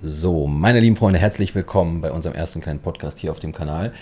[0.00, 3.92] So, meine lieben Freunde, herzlich willkommen bei unserem ersten kleinen Podcast hier auf dem Kanal.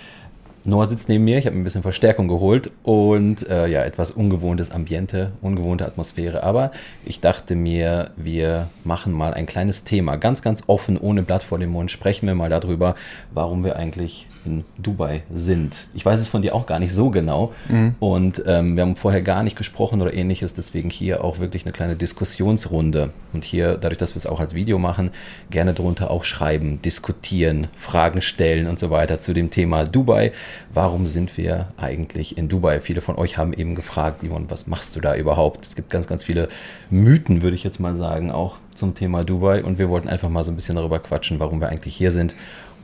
[0.67, 4.73] Noah sitzt neben mir, ich habe ein bisschen Verstärkung geholt und äh, ja, etwas ungewohntes
[4.73, 6.43] Ambiente, ungewohnte Atmosphäre.
[6.43, 6.73] Aber
[7.05, 11.61] ich dachte mir, wir machen mal ein kleines Thema, ganz, ganz offen, ohne Blatt vor
[11.61, 12.97] dem Mund, sprechen wir mal darüber,
[13.33, 15.89] warum wir eigentlich in Dubai sind.
[15.93, 17.97] Ich weiß es von dir auch gar nicht so genau mhm.
[17.99, 21.73] und ähm, wir haben vorher gar nicht gesprochen oder ähnliches, deswegen hier auch wirklich eine
[21.73, 23.11] kleine Diskussionsrunde.
[23.33, 25.11] Und hier, dadurch, dass wir es auch als Video machen,
[25.51, 30.33] gerne drunter auch schreiben, diskutieren, Fragen stellen und so weiter zu dem Thema Dubai.
[30.73, 32.81] Warum sind wir eigentlich in Dubai?
[32.81, 35.67] Viele von euch haben eben gefragt, Simon, was machst du da überhaupt?
[35.67, 36.49] Es gibt ganz, ganz viele
[36.91, 40.45] Mythen, würde ich jetzt mal sagen, auch zum Thema Dubai und wir wollten einfach mal
[40.45, 42.37] so ein bisschen darüber quatschen, warum wir eigentlich hier sind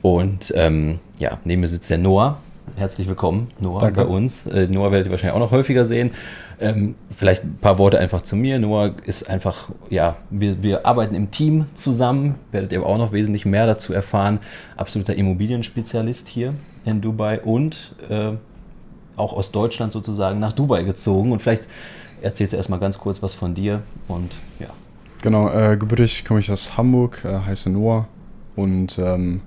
[0.02, 2.38] und ähm, ja, neben mir sitzt der Noah.
[2.76, 4.02] Herzlich willkommen, Noah, Danke.
[4.02, 4.46] bei uns.
[4.46, 6.10] Äh, Noah werdet ihr wahrscheinlich auch noch häufiger sehen.
[6.60, 8.58] Ähm, vielleicht ein paar Worte einfach zu mir.
[8.58, 13.46] Noah ist einfach, ja, wir, wir arbeiten im Team zusammen, werdet ihr auch noch wesentlich
[13.46, 14.38] mehr dazu erfahren.
[14.76, 16.54] Absoluter Immobilienspezialist hier
[16.84, 18.32] in Dubai und äh,
[19.16, 21.32] auch aus Deutschland sozusagen nach Dubai gezogen.
[21.32, 21.68] Und vielleicht
[22.22, 24.68] erzählst du erstmal ganz kurz was von dir und ja.
[25.22, 28.08] Genau, äh, gebürtig komme ich aus Hamburg, äh, heiße Noah
[28.56, 29.42] und ähm,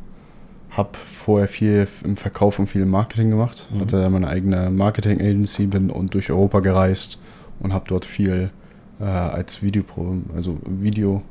[0.71, 3.67] habe vorher viel im Verkauf und viel Marketing gemacht.
[3.73, 3.81] Mhm.
[3.81, 7.19] Hatte meine eigene Marketing-Agency, bin und durch Europa gereist
[7.59, 8.51] und habe dort viel
[8.99, 11.21] äh, als Videopro, also Video,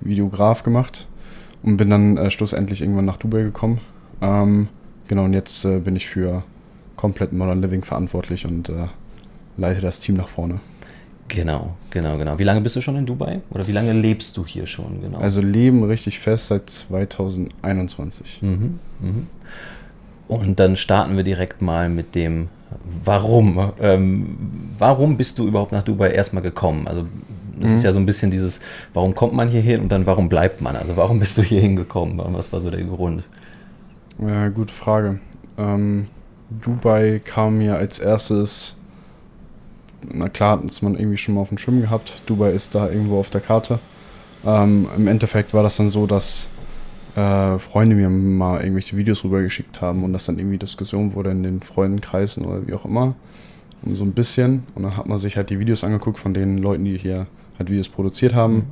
[0.00, 1.06] Videograf gemacht
[1.62, 3.80] und bin dann äh, schlussendlich irgendwann nach Dubai gekommen.
[4.20, 4.68] Ähm,
[5.08, 6.42] genau, und jetzt äh, bin ich für
[6.96, 8.86] komplett Modern Living verantwortlich und äh,
[9.56, 10.60] leite das Team nach vorne.
[11.28, 12.38] Genau, genau, genau.
[12.38, 13.40] Wie lange bist du schon in Dubai?
[13.50, 15.00] Oder wie lange lebst du hier schon?
[15.00, 15.18] Genau.
[15.18, 18.42] Also leben richtig fest seit 2021.
[18.42, 19.26] Mhm, mhm.
[20.28, 22.48] Und dann starten wir direkt mal mit dem
[23.04, 23.72] Warum.
[23.80, 24.36] Ähm,
[24.78, 26.88] warum bist du überhaupt nach Dubai erstmal gekommen?
[26.88, 27.06] Also
[27.60, 27.76] das mhm.
[27.76, 28.60] ist ja so ein bisschen dieses,
[28.92, 30.76] warum kommt man hier hin und dann warum bleibt man?
[30.76, 32.20] Also warum bist du hier hingekommen?
[32.34, 33.24] Was war so der Grund?
[34.18, 35.20] Ja, gute Frage.
[35.58, 36.08] Ähm,
[36.50, 38.76] Dubai kam mir als erstes
[40.12, 42.22] na klar hat man irgendwie schon mal auf dem Schirm gehabt.
[42.26, 43.78] Dubai ist da irgendwo auf der Karte.
[44.44, 46.50] Ähm, Im Endeffekt war das dann so, dass
[47.16, 51.42] äh, Freunde mir mal irgendwelche Videos rübergeschickt haben und das dann irgendwie Diskussion wurde in
[51.42, 53.14] den Freundenkreisen oder wie auch immer.
[53.82, 54.64] Und so ein bisschen.
[54.74, 57.26] Und dann hat man sich halt die Videos angeguckt von den Leuten, die hier
[57.58, 58.54] halt Videos produziert haben.
[58.54, 58.62] Mhm.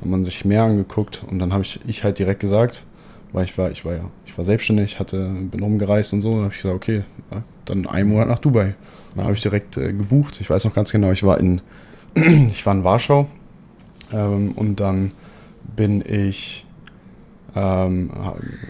[0.00, 2.84] Hat man sich mehr angeguckt und dann habe ich, ich halt direkt gesagt,
[3.34, 6.44] weil ich war, ich war ja, ich war selbstständig, hatte, bin rumgereist und so, und
[6.44, 7.02] habe ich gesagt, okay,
[7.64, 8.74] dann einen Monat nach Dubai.
[9.16, 9.24] Ja.
[9.24, 10.40] Habe ich direkt äh, gebucht.
[10.40, 11.60] Ich weiß noch ganz genau, ich war in,
[12.14, 13.26] ich war in Warschau
[14.12, 15.10] ähm, und dann
[15.76, 16.64] bin ich
[17.56, 18.10] ähm,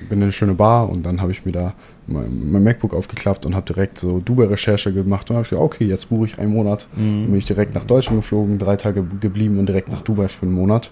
[0.09, 1.75] bin in eine schöne Bar und dann habe ich mir da
[2.07, 6.09] mein, mein, MacBook aufgeklappt und habe direkt so Dubai-Recherche gemacht und habe gesagt, okay, jetzt
[6.09, 6.87] buche ich einen Monat.
[6.95, 7.23] Mhm.
[7.23, 10.43] Dann bin ich direkt nach Deutschland geflogen, drei Tage geblieben und direkt nach Dubai für
[10.43, 10.91] einen Monat.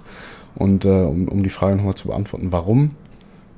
[0.55, 2.91] Und äh, um, um die Frage nochmal zu beantworten, warum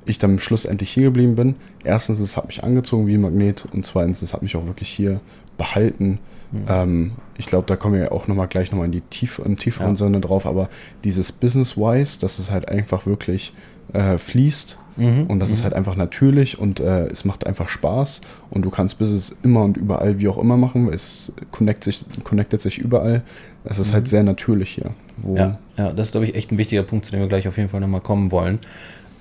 [0.05, 1.55] ich dann schlussendlich hier geblieben bin.
[1.83, 4.89] Erstens, es hat mich angezogen wie ein Magnet und zweitens, es hat mich auch wirklich
[4.89, 5.19] hier
[5.57, 6.19] behalten.
[6.51, 6.65] Mhm.
[6.67, 9.57] Ähm, ich glaube, da kommen wir ja auch nochmal gleich nochmal in die Tief in
[9.57, 9.95] tieferen ja.
[9.95, 10.69] Sinne drauf, aber
[11.03, 13.53] dieses Business-wise, dass es halt einfach wirklich
[13.93, 15.25] äh, fließt mhm.
[15.27, 15.55] und das mhm.
[15.55, 19.63] ist halt einfach natürlich und äh, es macht einfach Spaß und du kannst Business immer
[19.63, 23.23] und überall wie auch immer machen, es connect sich, connectet sich überall.
[23.63, 24.09] Es ist halt mhm.
[24.09, 24.91] sehr natürlich hier.
[25.35, 27.57] ja, ja, das ist, glaube ich, echt ein wichtiger Punkt, zu dem wir gleich auf
[27.57, 28.59] jeden Fall nochmal kommen wollen.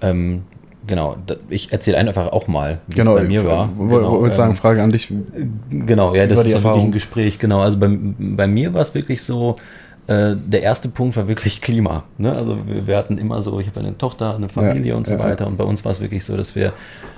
[0.02, 0.42] Ähm,
[0.86, 1.16] genau,
[1.48, 3.70] ich erzähle einfach auch mal, wie genau, es bei mir war.
[3.76, 5.12] Wollte genau, sagen, ähm, Frage an dich.
[5.70, 7.60] Genau, ja, das ist wirklich ein Gespräch, genau.
[7.60, 9.56] Also bei, bei mir war es wirklich so,
[10.06, 12.04] äh, der erste Punkt war wirklich Klima.
[12.18, 12.32] Ne?
[12.32, 15.14] Also wir, wir, hatten immer so, ich habe eine Tochter, eine Familie ja, und so
[15.14, 15.46] ja, weiter.
[15.46, 16.74] Und bei uns war es wirklich so, dass wir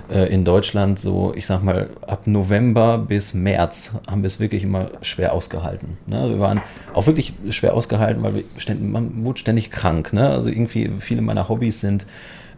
[0.08, 4.62] äh, in Deutschland so, ich sag mal, ab November bis März haben wir es wirklich
[4.62, 5.98] immer schwer ausgehalten.
[6.06, 6.30] Ne?
[6.30, 6.60] Wir waren
[6.94, 10.12] auch wirklich schwer ausgehalten, weil wir ständig, man wurde ständig krank.
[10.12, 10.28] Ne?
[10.30, 12.06] Also irgendwie viele meiner Hobbys sind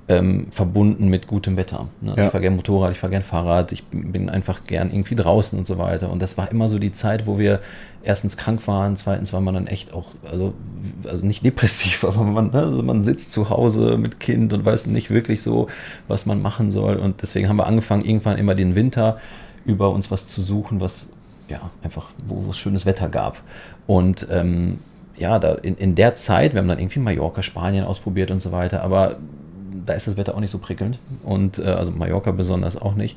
[0.09, 1.89] ähm, verbunden mit gutem Wetter.
[2.01, 2.15] Ne?
[2.17, 2.25] Ja.
[2.25, 5.67] Ich fahre gerne Motorrad, ich fahre gerne Fahrrad, ich bin einfach gern irgendwie draußen und
[5.67, 6.11] so weiter.
[6.11, 7.61] Und das war immer so die Zeit, wo wir
[8.03, 10.55] erstens krank waren, zweitens war man dann echt auch, also,
[11.05, 14.87] also nicht depressiv, aber man, ne, also man sitzt zu Hause mit Kind und weiß
[14.87, 15.69] nicht wirklich so,
[16.09, 16.97] was man machen soll.
[16.97, 19.19] Und deswegen haben wir angefangen, irgendwann immer den Winter
[19.67, 21.11] über uns was zu suchen, was
[21.51, 23.43] ja einfach, wo, wo es schönes Wetter gab.
[23.87, 24.79] Und ähm,
[25.19, 28.53] ja, da in, in der Zeit, wir haben dann irgendwie Mallorca, Spanien ausprobiert und so
[28.53, 29.17] weiter, aber
[29.89, 33.17] da ist das Wetter auch nicht so prickelnd und äh, also Mallorca besonders auch nicht.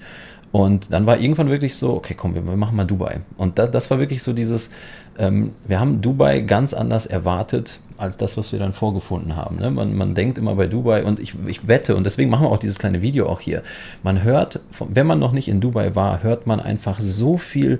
[0.52, 3.22] Und dann war irgendwann wirklich so, okay, komm, wir, wir machen mal Dubai.
[3.38, 4.70] Und da, das war wirklich so dieses,
[5.18, 9.58] ähm, wir haben Dubai ganz anders erwartet als das, was wir dann vorgefunden haben.
[9.58, 9.72] Ne?
[9.72, 12.58] Man, man denkt immer bei Dubai und ich, ich wette, und deswegen machen wir auch
[12.58, 13.62] dieses kleine Video auch hier.
[14.04, 17.80] Man hört, wenn man noch nicht in Dubai war, hört man einfach so viel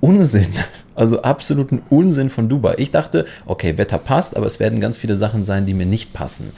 [0.00, 0.48] Unsinn,
[0.94, 2.74] also absoluten Unsinn von Dubai.
[2.78, 6.12] Ich dachte, okay, Wetter passt, aber es werden ganz viele Sachen sein, die mir nicht
[6.12, 6.50] passen.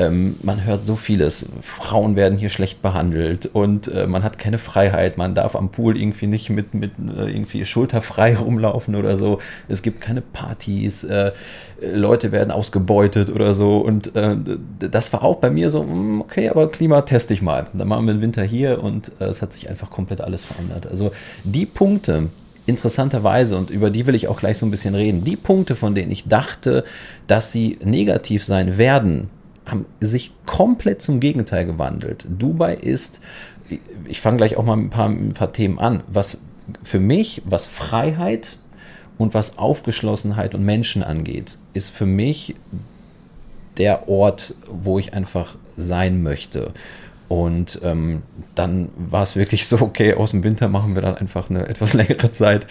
[0.00, 1.46] Ähm, man hört so vieles.
[1.60, 5.18] Frauen werden hier schlecht behandelt und äh, man hat keine Freiheit.
[5.18, 9.40] Man darf am Pool irgendwie nicht mit, mit äh, irgendwie schulterfrei rumlaufen oder so.
[9.68, 11.04] Es gibt keine Partys.
[11.04, 11.32] Äh,
[11.82, 13.78] Leute werden ausgebeutet oder so.
[13.78, 14.36] Und äh,
[14.78, 17.66] das war auch bei mir so, hm, okay, aber Klima teste ich mal.
[17.74, 20.86] Dann machen wir den Winter hier und äh, es hat sich einfach komplett alles verändert.
[20.86, 21.10] Also
[21.44, 22.28] die Punkte,
[22.64, 25.94] interessanterweise, und über die will ich auch gleich so ein bisschen reden, die Punkte, von
[25.94, 26.84] denen ich dachte,
[27.26, 29.28] dass sie negativ sein werden,
[29.70, 32.26] haben sich komplett zum Gegenteil gewandelt.
[32.28, 33.20] Dubai ist,
[34.06, 36.40] ich fange gleich auch mal ein paar, ein paar Themen an, was
[36.82, 38.58] für mich, was Freiheit
[39.18, 42.54] und was Aufgeschlossenheit und Menschen angeht, ist für mich
[43.76, 46.72] der Ort, wo ich einfach sein möchte.
[47.30, 48.22] Und ähm,
[48.56, 51.94] dann war es wirklich so, okay, aus dem Winter machen wir dann einfach eine etwas
[51.94, 52.66] längere Zeit.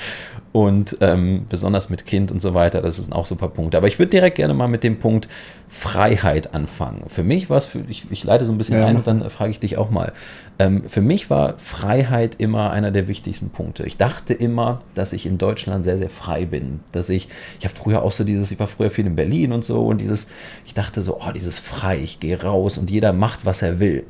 [0.51, 3.77] Und ähm, besonders mit Kind und so weiter, das sind auch super Punkte.
[3.77, 5.29] Aber ich würde direkt gerne mal mit dem Punkt
[5.69, 7.05] Freiheit anfangen.
[7.07, 8.87] Für mich war es, ich, ich leite so ein bisschen ja.
[8.87, 10.11] ein und dann frage ich dich auch mal.
[10.57, 13.85] Ähm, für mich war Freiheit immer einer der wichtigsten Punkte.
[13.85, 16.81] Ich dachte immer, dass ich in Deutschland sehr, sehr frei bin.
[16.91, 17.29] Dass ich,
[17.59, 20.01] ich habe früher auch so dieses, ich war früher viel in Berlin und so und
[20.01, 20.27] dieses,
[20.65, 24.03] ich dachte so, oh, dieses frei, ich gehe raus und jeder macht, was er will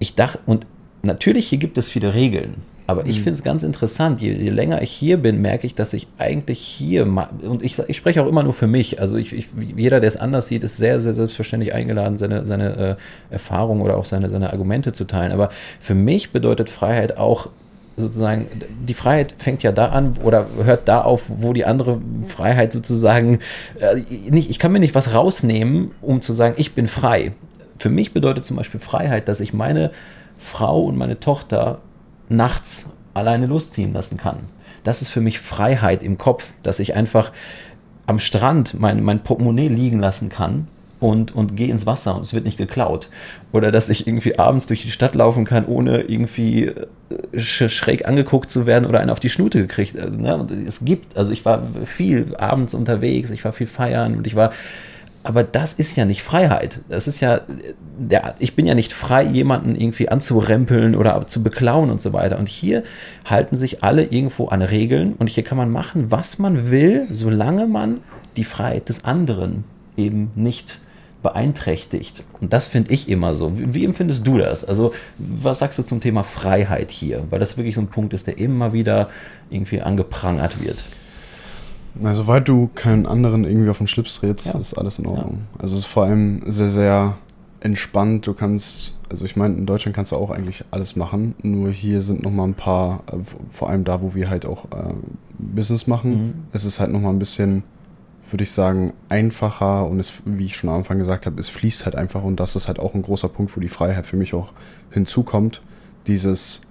[0.00, 0.66] ich dachte, und
[1.02, 2.56] natürlich hier gibt es viele Regeln,
[2.90, 3.22] aber ich mhm.
[3.22, 6.58] finde es ganz interessant, je, je, länger ich hier bin, merke ich, dass ich eigentlich
[6.58, 10.08] hier, und ich, ich spreche auch immer nur für mich, also ich, ich, jeder, der
[10.08, 12.98] es anders sieht, ist sehr, sehr selbstverständlich eingeladen, seine, seine
[13.30, 15.30] äh, Erfahrungen oder auch seine, seine Argumente zu teilen.
[15.30, 17.50] Aber für mich bedeutet Freiheit auch
[17.96, 18.48] sozusagen,
[18.88, 23.38] die Freiheit fängt ja da an oder hört da auf, wo die andere Freiheit sozusagen,
[23.78, 24.00] äh,
[24.30, 27.32] nicht, ich kann mir nicht was rausnehmen, um zu sagen, ich bin frei.
[27.80, 29.90] Für mich bedeutet zum Beispiel Freiheit, dass ich meine
[30.38, 31.78] Frau und meine Tochter
[32.28, 34.36] nachts alleine losziehen lassen kann.
[34.84, 37.32] Das ist für mich Freiheit im Kopf, dass ich einfach
[38.06, 40.68] am Strand mein, mein Portemonnaie liegen lassen kann
[40.98, 43.08] und, und gehe ins Wasser und es wird nicht geklaut.
[43.50, 48.50] Oder dass ich irgendwie abends durch die Stadt laufen kann, ohne irgendwie äh, schräg angeguckt
[48.50, 49.96] zu werden oder einen auf die Schnute gekriegt.
[49.96, 50.46] Äh, ne?
[50.68, 54.50] Es gibt, also ich war viel abends unterwegs, ich war viel feiern und ich war
[55.22, 56.80] aber das ist ja nicht Freiheit.
[56.88, 57.42] Das ist ja,
[57.98, 62.38] der, ich bin ja nicht frei, jemanden irgendwie anzurempeln oder zu beklauen und so weiter.
[62.38, 62.84] Und hier
[63.26, 67.66] halten sich alle irgendwo an Regeln und hier kann man machen, was man will, solange
[67.66, 68.00] man
[68.36, 69.64] die Freiheit des anderen
[69.96, 70.80] eben nicht
[71.22, 72.24] beeinträchtigt.
[72.40, 73.58] Und das finde ich immer so.
[73.58, 74.64] Wie, wie, empfindest du das?
[74.64, 77.24] Also, was sagst du zum Thema Freiheit hier?
[77.28, 79.10] Weil das wirklich so ein Punkt ist, der immer wieder
[79.50, 80.82] irgendwie angeprangert wird.
[81.94, 84.60] Na, soweit du keinen anderen irgendwie auf den Schlips trittst, ja.
[84.60, 85.40] ist alles in Ordnung.
[85.54, 85.62] Ja.
[85.62, 87.16] Also es ist vor allem sehr, sehr
[87.60, 88.26] entspannt.
[88.26, 92.00] Du kannst, also ich meine, in Deutschland kannst du auch eigentlich alles machen, nur hier
[92.00, 93.16] sind nochmal ein paar, äh,
[93.50, 94.94] vor allem da, wo wir halt auch äh,
[95.38, 96.34] Business machen, mhm.
[96.52, 97.62] es ist halt nochmal ein bisschen,
[98.30, 101.84] würde ich sagen, einfacher und es, wie ich schon am Anfang gesagt habe, es fließt
[101.84, 104.34] halt einfach und das ist halt auch ein großer Punkt, wo die Freiheit für mich
[104.34, 104.52] auch
[104.90, 105.60] hinzukommt.
[106.06, 106.62] Dieses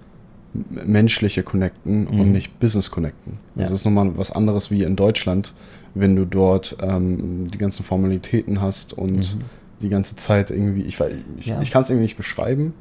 [0.52, 2.20] menschliche Connecten mhm.
[2.20, 3.34] und nicht Business Connecten.
[3.54, 3.64] Ja.
[3.64, 5.54] Das ist nochmal was anderes wie in Deutschland,
[5.94, 9.40] wenn du dort ähm, die ganzen Formalitäten hast und mhm.
[9.80, 11.00] die ganze Zeit irgendwie, ich,
[11.38, 11.60] ich, ja.
[11.60, 12.74] ich kann es irgendwie nicht beschreiben,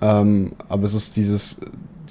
[0.00, 1.60] ähm, aber es ist dieses,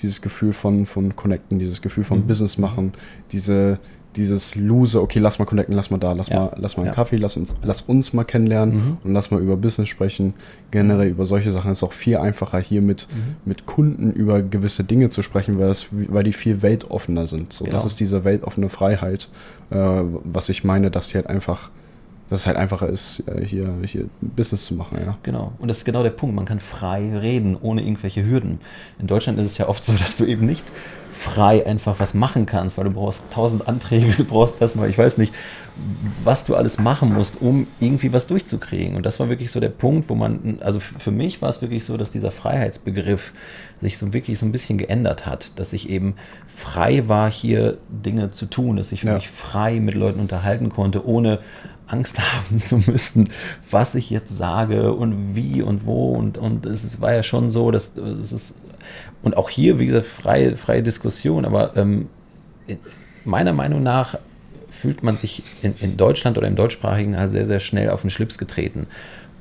[0.02, 2.28] dieses Gefühl von, von Connecten, dieses Gefühl von mhm.
[2.28, 2.94] Business machen,
[3.32, 3.80] diese,
[4.16, 6.40] dieses Lose, okay, lass mal connecten, lass mal da, lass ja.
[6.40, 6.96] mal, lass mal einen ja.
[6.96, 8.98] Kaffee, lass uns, lass uns mal kennenlernen mhm.
[9.04, 10.34] und lass mal über Business sprechen.
[10.72, 13.36] Generell über solche Sachen ist auch viel einfacher, hier mit, mhm.
[13.46, 17.54] mit Kunden über gewisse Dinge zu sprechen, weil, das, weil die viel weltoffener sind.
[17.54, 17.76] So, genau.
[17.76, 19.30] Das ist diese weltoffene Freiheit,
[19.70, 21.70] äh, was ich meine, dass die halt einfach
[22.30, 25.18] dass es halt einfacher ist, äh, hier, hier Business zu machen, ja.
[25.24, 25.54] Genau.
[25.60, 26.36] Und das ist genau der Punkt.
[26.36, 28.60] Man kann frei reden, ohne irgendwelche Hürden.
[29.00, 30.66] In Deutschland ist es ja oft so, dass du eben nicht
[31.18, 35.18] frei einfach was machen kannst, weil du brauchst tausend Anträge, du brauchst erstmal, ich weiß
[35.18, 35.34] nicht,
[36.24, 38.96] was du alles machen musst, um irgendwie was durchzukriegen.
[38.96, 41.86] Und das war wirklich so der Punkt, wo man, also für mich war es wirklich
[41.86, 43.34] so, dass dieser Freiheitsbegriff
[43.82, 46.16] sich so wirklich so ein bisschen geändert hat, dass ich eben
[46.56, 49.16] frei war, hier Dinge zu tun, dass ich ja.
[49.16, 51.40] mich frei mit Leuten unterhalten konnte, ohne
[51.88, 53.30] Angst haben zu müssen,
[53.70, 56.14] was ich jetzt sage und wie und wo.
[56.14, 58.56] Und, und es war ja schon so, dass es ist
[59.24, 62.08] und auch hier, wie gesagt, freie, freie Diskussion, aber ähm,
[63.24, 64.20] meiner Meinung nach
[64.70, 68.12] fühlt man sich in, in, Deutschland oder im Deutschsprachigen halt sehr, sehr schnell auf den
[68.12, 68.88] Schlips getreten.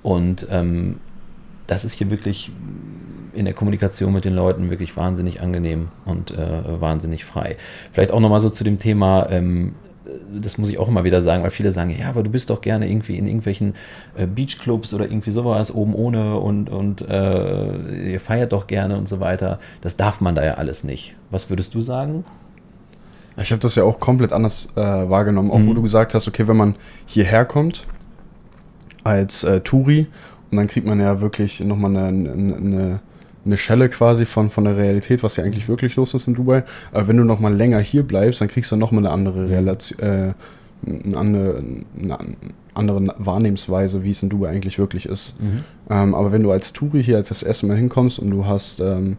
[0.02, 1.00] Und ähm,
[1.66, 2.50] das ist hier wirklich
[3.34, 7.56] in der Kommunikation mit den Leuten wirklich wahnsinnig angenehm und äh, wahnsinnig frei.
[7.92, 9.74] Vielleicht auch nochmal so zu dem Thema ähm,
[10.32, 12.60] das muss ich auch immer wieder sagen, weil viele sagen, ja, aber du bist doch
[12.60, 13.74] gerne irgendwie in irgendwelchen
[14.16, 19.08] äh, Beachclubs oder irgendwie sowas oben ohne und, und äh, ihr feiert doch gerne und
[19.08, 19.58] so weiter.
[19.80, 21.16] Das darf man da ja alles nicht.
[21.30, 22.24] Was würdest du sagen?
[23.36, 25.68] Ich habe das ja auch komplett anders äh, wahrgenommen, auch mhm.
[25.68, 27.86] wo du gesagt hast, okay, wenn man hierher kommt
[29.02, 30.06] als äh, Touri
[30.50, 33.00] und dann kriegt man ja wirklich nochmal eine, eine, eine
[33.56, 36.64] Schelle quasi von, von der Realität, was ja eigentlich wirklich los ist in Dubai.
[36.92, 40.32] Aber wenn du nochmal länger hier bleibst, dann kriegst du nochmal eine andere Relation, äh,
[40.86, 41.62] eine andere,
[41.98, 42.16] eine
[42.74, 45.40] andere Wahrnehmensweise, wie es in Dubai eigentlich wirklich ist.
[45.40, 45.64] Mhm.
[45.90, 48.80] Ähm, aber wenn du als Touri hier als das erste Mal hinkommst und du hast
[48.80, 49.16] ähm,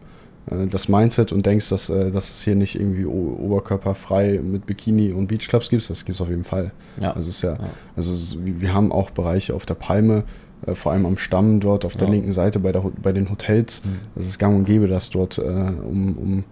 [0.50, 5.12] äh, das Mindset und denkst, dass, äh, dass es hier nicht irgendwie oberkörperfrei mit Bikini
[5.12, 6.72] und Beachclubs gibt, das gibt es auf jeden Fall.
[7.00, 7.12] Ja.
[7.12, 7.70] Also, ist ja, ja.
[7.96, 10.24] also es, wir haben auch Bereiche auf der Palme,
[10.66, 12.14] äh, vor allem am Stamm dort auf der ja.
[12.14, 13.84] linken Seite bei, der, bei den Hotels.
[13.84, 13.98] Mhm.
[14.14, 16.44] Das ist gang und gäbe, dass dort äh, um, um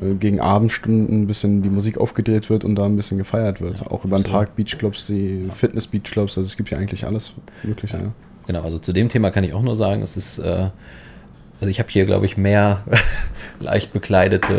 [0.00, 3.80] äh, gegen Abendstunden ein bisschen die Musik aufgedreht wird und da ein bisschen gefeiert wird.
[3.80, 5.52] Ja, auch über den Tag Beachclubs, die ja.
[5.52, 7.96] Fitness-Beachclubs, also es gibt ja eigentlich alles Mögliche.
[7.96, 8.12] Ja.
[8.46, 10.70] Genau, also zu dem Thema kann ich auch nur sagen, es ist, äh,
[11.60, 12.84] also ich habe hier, glaube ich, mehr
[13.60, 14.54] leicht bekleidete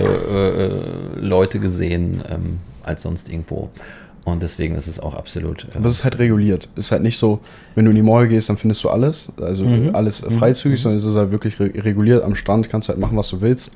[1.15, 3.69] äh, Leute gesehen ähm, als sonst irgendwo.
[4.25, 5.65] Und deswegen ist es auch absolut.
[5.65, 6.69] Äh Aber es ist halt reguliert.
[6.75, 7.39] Es ist halt nicht so,
[7.75, 9.31] wenn du in die Mall gehst, dann findest du alles.
[9.41, 9.95] Also mhm.
[9.95, 10.31] alles mhm.
[10.31, 10.83] freizügig, mhm.
[10.83, 12.23] sondern es ist halt wirklich re reguliert.
[12.23, 13.71] Am Strand kannst du halt machen, was du willst.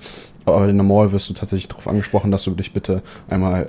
[0.45, 3.63] Aber in der Mall wirst du tatsächlich darauf angesprochen, dass du dich bitte einmal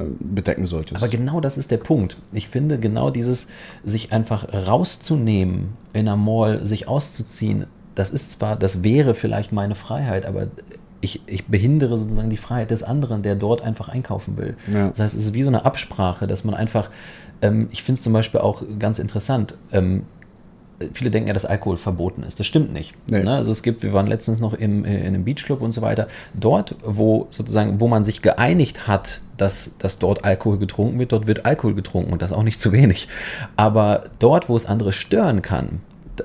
[0.00, 0.96] äh, bedecken solltest.
[0.96, 2.16] Aber genau das ist der Punkt.
[2.32, 3.48] Ich finde, genau dieses,
[3.84, 9.74] sich einfach rauszunehmen in der Mall, sich auszuziehen, das ist zwar, das wäre vielleicht meine
[9.74, 10.48] Freiheit, aber
[11.04, 14.56] ich, ich behindere sozusagen die Freiheit des anderen, der dort einfach einkaufen will.
[14.72, 14.88] Ja.
[14.88, 16.90] Das heißt, es ist wie so eine Absprache, dass man einfach,
[17.42, 20.04] ähm, ich finde es zum Beispiel auch ganz interessant, ähm,
[20.92, 22.40] viele denken ja, dass Alkohol verboten ist.
[22.40, 22.94] Das stimmt nicht.
[23.10, 23.22] Nee.
[23.22, 23.36] Ne?
[23.36, 26.08] Also es gibt, wir waren letztens noch im, äh, in einem Beachclub und so weiter.
[26.32, 31.26] Dort, wo sozusagen, wo man sich geeinigt hat, dass, dass dort Alkohol getrunken wird, dort
[31.26, 33.08] wird Alkohol getrunken und das auch nicht zu wenig.
[33.56, 35.80] Aber dort, wo es andere stören kann,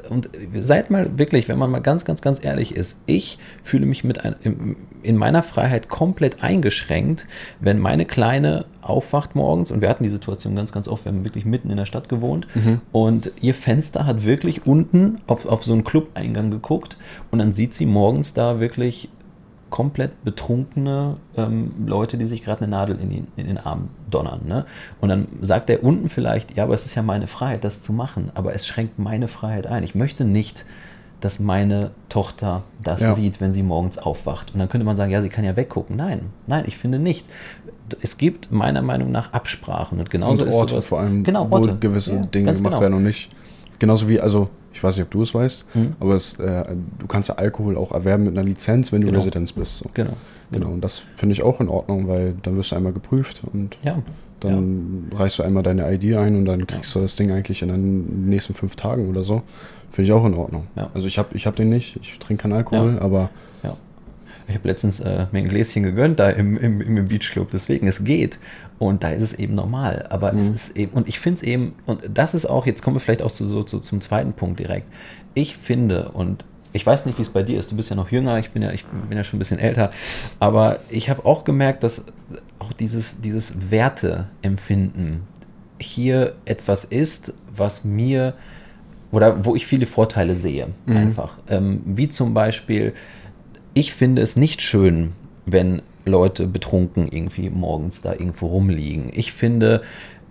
[0.09, 4.03] und seid mal wirklich, wenn man mal ganz, ganz, ganz ehrlich ist, ich fühle mich
[4.03, 7.27] mit ein, in meiner Freiheit komplett eingeschränkt,
[7.59, 11.23] wenn meine Kleine aufwacht morgens und wir hatten die Situation ganz, ganz oft, wir haben
[11.23, 12.81] wirklich mitten in der Stadt gewohnt mhm.
[12.91, 16.97] und ihr Fenster hat wirklich unten auf, auf so einen Club-Eingang geguckt
[17.31, 19.09] und dann sieht sie morgens da wirklich
[19.69, 24.41] komplett betrunkene ähm, Leute, die sich gerade eine Nadel in, die, in, den Arm donnern.
[24.47, 24.65] Ne?
[25.01, 27.93] Und dann sagt er unten vielleicht, ja, aber es ist ja meine Freiheit, das zu
[27.93, 29.83] machen, aber es schränkt meine Freiheit ein.
[29.83, 30.65] Ich möchte nicht,
[31.21, 33.13] dass meine Tochter das ja.
[33.13, 34.53] sieht, wenn sie morgens aufwacht.
[34.53, 35.95] Und dann könnte man sagen, ja, sie kann ja weggucken.
[35.95, 37.25] Nein, nein, ich finde nicht.
[38.01, 41.49] Es gibt meiner Meinung nach Absprachen und genauso und Orte ist sowas, vor allem, genau,
[41.49, 42.81] wo gewisse ja, Dinge gemacht genau.
[42.81, 43.29] werden und nicht.
[43.79, 45.95] Genauso wie, also ich weiß nicht, ob du es weißt, mhm.
[45.99, 49.19] aber es, äh, du kannst ja Alkohol auch erwerben mit einer Lizenz, wenn du genau.
[49.19, 49.77] Residence bist.
[49.77, 49.89] So.
[49.93, 50.13] Genau.
[50.51, 53.77] Genau, und das finde ich auch in Ordnung, weil dann wirst du einmal geprüft und
[53.83, 54.01] ja.
[54.39, 55.17] dann ja.
[55.19, 57.01] reichst du einmal deine ID ein und dann kriegst ja.
[57.01, 59.43] du das Ding eigentlich in den nächsten fünf Tagen oder so.
[59.91, 60.67] Finde ich auch in Ordnung.
[60.93, 63.29] Also ich habe ich hab den nicht, ich trinke keinen Alkohol, aber.
[64.49, 68.03] Ich habe letztens äh, mir ein Gläschen gegönnt da im, im, im Beachclub, deswegen es
[68.03, 68.39] geht.
[68.79, 70.07] Und da ist es eben normal.
[70.09, 70.39] Aber mhm.
[70.39, 72.99] es ist eben, und ich finde es eben, und das ist auch, jetzt kommen wir
[72.99, 74.87] vielleicht auch zu, so, zu, zum zweiten Punkt direkt.
[75.35, 78.11] Ich finde, und ich weiß nicht, wie es bei dir ist, du bist ja noch
[78.11, 79.89] jünger, ich bin ja, ich bin ja schon ein bisschen älter,
[80.39, 82.05] aber ich habe auch gemerkt, dass
[82.59, 85.21] auch dieses, dieses Werteempfinden
[85.79, 88.33] hier etwas ist, was mir
[89.11, 90.97] oder wo ich viele Vorteile sehe, mhm.
[90.97, 91.33] einfach.
[91.47, 92.93] Ähm, wie zum Beispiel,
[93.73, 95.13] ich finde es nicht schön,
[95.45, 99.11] wenn Leute betrunken irgendwie morgens da irgendwo rumliegen.
[99.13, 99.81] Ich finde,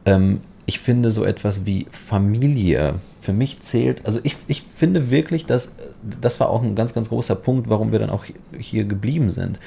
[0.04, 5.46] ähm, ich finde so etwas wie Familie für mich zählt, also ich, ich finde wirklich,
[5.46, 5.72] dass
[6.20, 8.24] das war auch ein ganz, ganz großer Punkt, warum wir dann auch
[8.58, 9.60] hier geblieben sind.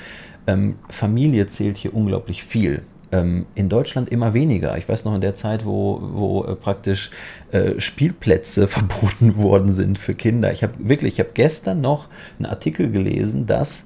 [0.48, 2.84] Ähm, Familie zählt hier unglaublich viel.
[3.12, 4.78] Ähm, in Deutschland immer weniger.
[4.78, 7.12] Ich weiß noch in der Zeit, wo, wo äh, praktisch
[7.52, 10.52] äh, Spielplätze verboten worden sind für Kinder.
[10.52, 13.86] Ich habe wirklich, ich habe gestern noch einen Artikel gelesen, dass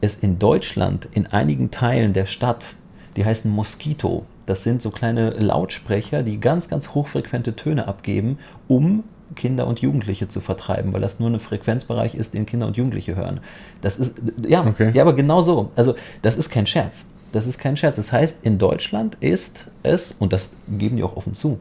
[0.00, 2.74] es in Deutschland in einigen Teilen der Stadt,
[3.16, 8.38] die heißen Mosquito, das sind so kleine Lautsprecher, die ganz, ganz hochfrequente Töne abgeben,
[8.68, 9.04] um
[9.34, 13.16] Kinder und Jugendliche zu vertreiben, weil das nur ein Frequenzbereich ist, den Kinder und Jugendliche
[13.16, 13.40] hören.
[13.80, 14.16] Das ist,
[14.46, 14.90] ja, okay.
[14.94, 15.70] ja, aber genau so.
[15.76, 17.06] Also, das ist kein Scherz.
[17.34, 17.96] Das ist kein Scherz.
[17.96, 21.58] Das heißt, in Deutschland ist es, und das geben die auch offen zu,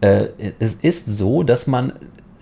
[0.00, 0.28] äh,
[0.58, 1.92] es ist so, dass man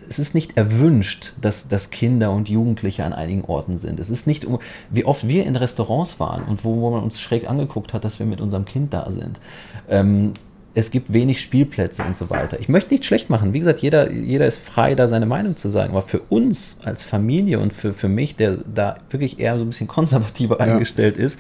[0.09, 4.01] es ist nicht erwünscht, dass, dass Kinder und Jugendliche an einigen Orten sind.
[4.01, 4.45] Es ist nicht,
[4.91, 8.19] wie oft wir in Restaurants waren und wo, wo man uns schräg angeguckt hat, dass
[8.19, 9.41] wir mit unserem Kind da sind.
[9.89, 10.33] Ähm,
[10.75, 12.59] es gibt wenig Spielplätze und so weiter.
[12.59, 13.53] Ich möchte nicht schlecht machen.
[13.53, 15.93] Wie gesagt, jeder, jeder ist frei, da seine Meinung zu sagen.
[15.93, 19.69] Aber für uns als Familie und für, für mich, der da wirklich eher so ein
[19.69, 20.73] bisschen konservativer ja.
[20.73, 21.39] eingestellt ist,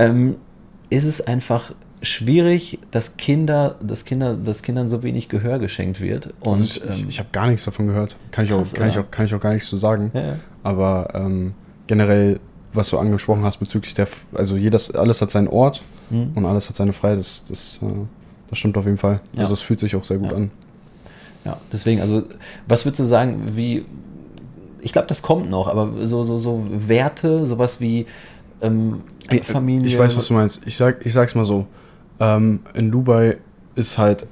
[0.00, 0.34] ähm,
[0.90, 6.32] ist es einfach schwierig, dass Kinder, dass Kinder, dass Kindern so wenig Gehör geschenkt wird.
[6.40, 8.16] Und also ich, ähm, ich habe gar nichts davon gehört.
[8.30, 10.10] Kann ich, krass, auch, kann, ich auch, kann ich auch gar nichts zu sagen.
[10.14, 10.36] Ja, ja.
[10.62, 11.54] Aber ähm,
[11.86, 12.40] generell,
[12.72, 16.32] was du angesprochen hast bezüglich der, also jedes, alles hat seinen Ort mhm.
[16.34, 17.18] und alles hat seine Freiheit.
[17.18, 17.86] Das, das, äh,
[18.48, 19.20] das stimmt auf jeden Fall.
[19.34, 19.42] Ja.
[19.42, 20.50] Also es fühlt sich auch sehr gut an.
[21.44, 22.22] Ja, deswegen, also,
[22.66, 23.86] was würdest du sagen, wie,
[24.82, 28.06] ich glaube, das kommt noch, aber so, so, so Werte, sowas wie
[28.62, 29.02] ähm,
[29.42, 29.86] Familie.
[29.86, 30.62] Ich weiß, was du meinst.
[30.66, 31.66] Ich, sag, ich sag's mal so.
[32.18, 33.38] Ähm, in Dubai
[33.74, 34.26] ist halt,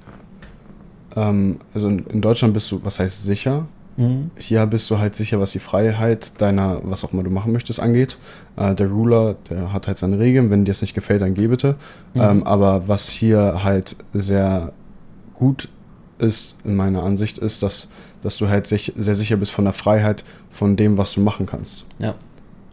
[1.16, 3.66] ähm, also in, in, Deutschland bist du, was heißt sicher?
[3.96, 4.30] Mhm.
[4.36, 7.80] Hier bist du halt sicher, was die Freiheit deiner, was auch immer du machen möchtest,
[7.80, 8.18] angeht.
[8.56, 10.50] Äh, der Ruler, der hat halt seine Regeln.
[10.50, 11.76] Wenn dir es nicht gefällt, dann geh bitte.
[12.14, 12.20] Mhm.
[12.20, 14.72] Ähm, aber was hier halt sehr
[15.34, 15.68] gut
[16.18, 17.88] ist, in meiner Ansicht, ist, dass,
[18.22, 21.46] dass du halt sich, sehr sicher bist von der Freiheit, von dem, was du machen
[21.46, 21.86] kannst.
[21.98, 22.14] Ja.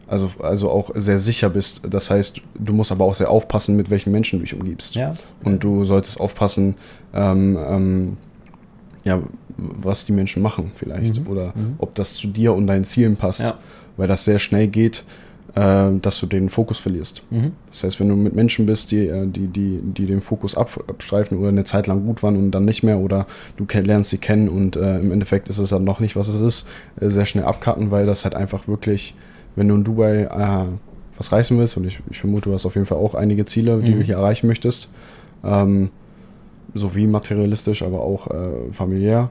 [0.08, 1.82] Also, also auch sehr sicher bist.
[1.90, 4.96] Das heißt, du musst aber auch sehr aufpassen, mit welchen Menschen du dich umgibst.
[4.96, 5.16] Ja.
[5.44, 6.76] Und du solltest aufpassen,
[7.14, 8.18] ähm, ähm,
[9.04, 9.22] ja,
[9.58, 11.22] was die Menschen machen vielleicht.
[11.22, 11.28] Mhm.
[11.28, 11.76] Oder mhm.
[11.80, 13.40] ob das zu dir und deinen Zielen passt.
[13.40, 13.58] Ja.
[13.98, 15.04] Weil das sehr schnell geht,
[15.56, 17.24] äh, dass du den Fokus verlierst.
[17.32, 17.54] Mhm.
[17.70, 20.84] Das heißt, wenn du mit Menschen bist, die, äh, die, die, die den Fokus ab,
[20.88, 23.26] abstreifen oder eine Zeit lang gut waren und dann nicht mehr oder
[23.58, 26.42] du lernst sie kennen und äh, im Endeffekt ist es dann noch nicht, was es
[26.42, 26.68] ist,
[27.00, 29.16] äh, sehr schnell abkarten, weil das halt einfach wirklich
[29.56, 30.66] wenn du in Dubai äh,
[31.18, 33.82] was reißen willst, und ich, ich, vermute, du hast auf jeden Fall auch einige Ziele,
[33.82, 34.00] die mhm.
[34.00, 34.90] du hier erreichen möchtest,
[35.44, 35.90] ähm,
[36.74, 39.30] sowie materialistisch, aber auch äh, familiär,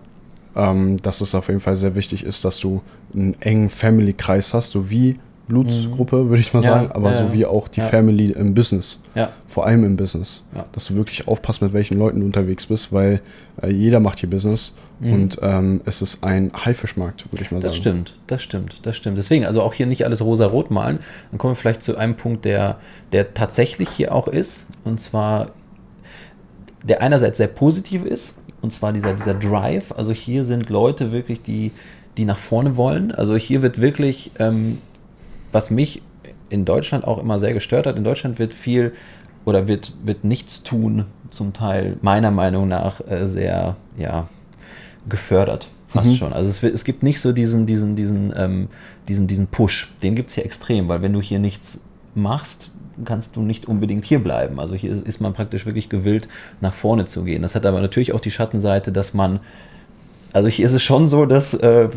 [0.56, 2.80] ähm, dass es auf jeden Fall sehr wichtig ist, dass du
[3.12, 5.16] einen engen Family-Kreis hast, sowie
[5.46, 7.86] Blutsgruppe, würde ich mal ja, sagen, aber ja, sowie auch die ja.
[7.86, 9.02] Family im Business.
[9.46, 10.42] Vor allem im Business.
[10.72, 13.20] Dass du wirklich aufpasst, mit welchen Leuten du unterwegs bist, weil
[13.62, 15.12] äh, jeder macht hier Business mhm.
[15.12, 17.72] und ähm, es ist ein Haifischmarkt, würde ich mal das sagen.
[17.72, 19.18] Das stimmt, das stimmt, das stimmt.
[19.18, 20.98] Deswegen, also auch hier nicht alles rosa-rot malen.
[21.30, 22.78] Dann kommen wir vielleicht zu einem Punkt, der,
[23.12, 25.50] der tatsächlich hier auch ist, und zwar
[26.82, 29.92] der einerseits sehr positiv ist, und zwar dieser, dieser Drive.
[29.92, 31.70] Also hier sind Leute wirklich, die,
[32.16, 33.12] die nach vorne wollen.
[33.12, 34.78] Also hier wird wirklich ähm,
[35.54, 36.02] was mich
[36.50, 37.96] in Deutschland auch immer sehr gestört hat.
[37.96, 38.92] In Deutschland wird viel
[39.44, 44.28] oder wird, wird nichts tun zum Teil meiner Meinung nach äh, sehr ja,
[45.08, 45.68] gefördert.
[45.88, 46.16] Fast mhm.
[46.16, 46.32] schon.
[46.32, 48.68] Also es, es, gibt nicht so diesen, diesen, diesen, ähm,
[49.06, 49.92] diesen, diesen Push.
[50.02, 51.84] Den gibt es hier extrem, weil wenn du hier nichts
[52.14, 52.72] machst,
[53.04, 54.58] kannst du nicht unbedingt hier bleiben.
[54.58, 56.28] Also hier ist man praktisch wirklich gewillt,
[56.60, 57.42] nach vorne zu gehen.
[57.42, 59.40] Das hat aber natürlich auch die Schattenseite, dass man
[60.34, 61.88] also hier ist es schon so, dass äh,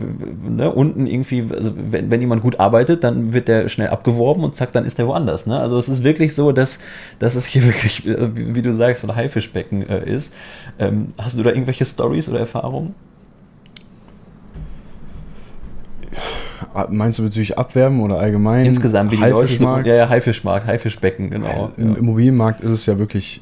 [0.47, 4.53] ne, unten irgendwie, also wenn, wenn jemand gut arbeitet, dann wird der schnell abgeworben und
[4.53, 5.47] zack, dann ist der woanders.
[5.47, 5.59] Ne?
[5.59, 6.77] Also es ist wirklich so, dass,
[7.17, 10.35] dass es hier wirklich, äh, wie, wie, du sagst, so ein Haifischbecken äh, ist.
[10.77, 12.93] Ähm, hast du da irgendwelche Stories oder Erfahrungen?
[16.89, 18.67] Meinst du bezüglich Abwerben oder allgemein?
[18.67, 21.47] Insgesamt, wie die Leute so, ja, ja, Haifischmarkt, Haifischbecken, genau.
[21.47, 21.97] Also Im ja.
[21.97, 23.41] Immobilienmarkt ist es ja wirklich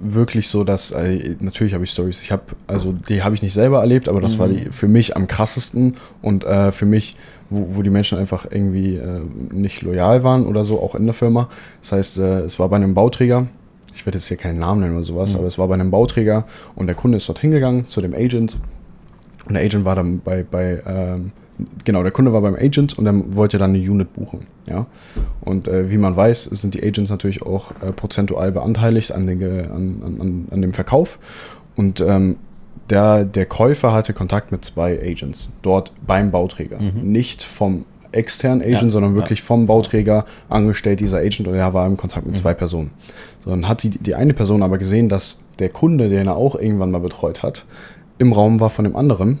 [0.00, 2.22] wirklich so, dass äh, natürlich habe ich Stories.
[2.22, 4.38] Ich habe also die habe ich nicht selber erlebt, aber das mhm.
[4.38, 7.16] war die, für mich am krassesten und äh, für mich,
[7.50, 11.14] wo, wo die Menschen einfach irgendwie äh, nicht loyal waren oder so, auch in der
[11.14, 11.48] Firma.
[11.80, 13.46] Das heißt, äh, es war bei einem Bauträger.
[13.94, 15.38] Ich werde jetzt hier keinen Namen nennen oder sowas, mhm.
[15.38, 18.58] aber es war bei einem Bauträger und der Kunde ist dort hingegangen zu dem Agent
[19.46, 21.32] und der Agent war dann bei bei ähm,
[21.84, 24.46] genau, der Kunde war beim Agent und er wollte dann eine Unit buchen.
[24.68, 24.86] Ja?
[25.40, 29.42] Und äh, wie man weiß, sind die Agents natürlich auch äh, prozentual beanteiligt an, den,
[29.42, 31.18] an, an, an dem Verkauf.
[31.76, 32.36] Und ähm,
[32.90, 36.80] der, der Käufer hatte Kontakt mit zwei Agents dort beim Bauträger.
[36.80, 37.12] Mhm.
[37.12, 39.44] Nicht vom externen Agent, ja, sondern wirklich ja.
[39.44, 42.40] vom Bauträger angestellt, dieser Agent, und er war im Kontakt mit mhm.
[42.40, 42.90] zwei Personen.
[43.44, 46.54] So, dann hat die, die eine Person aber gesehen, dass der Kunde, den er auch
[46.54, 47.66] irgendwann mal betreut hat,
[48.18, 49.38] im Raum war von dem anderen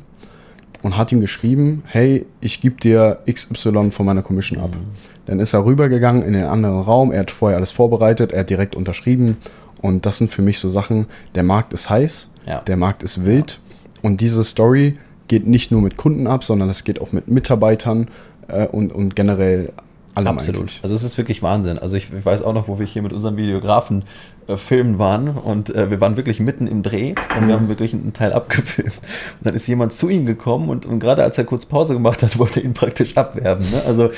[0.88, 4.70] und hat ihm geschrieben, hey, ich gebe dir XY von meiner Commission ab.
[4.70, 4.86] Mhm.
[5.26, 8.48] Dann ist er rübergegangen in den anderen Raum, er hat vorher alles vorbereitet, er hat
[8.48, 9.36] direkt unterschrieben
[9.82, 12.60] und das sind für mich so Sachen, der Markt ist heiß, ja.
[12.60, 14.00] der Markt ist wild ja.
[14.00, 14.96] und diese Story
[15.28, 18.08] geht nicht nur mit Kunden ab, sondern es geht auch mit Mitarbeitern
[18.48, 19.74] äh, und, und generell
[20.18, 20.60] allem Absolut.
[20.60, 20.80] Eigentlich.
[20.82, 21.78] Also es ist wirklich Wahnsinn.
[21.78, 24.04] Also ich, ich, weiß auch noch, wo wir hier mit unserem Videografen
[24.46, 27.94] äh, filmen waren und äh, wir waren wirklich mitten im Dreh und wir haben wirklich
[27.94, 28.96] einen Teil abgefilmt.
[28.96, 32.22] Und dann ist jemand zu ihm gekommen und, und gerade als er kurz Pause gemacht
[32.22, 33.64] hat, wollte er ihn praktisch abwerben.
[33.70, 33.82] Ne?
[33.86, 34.10] Also,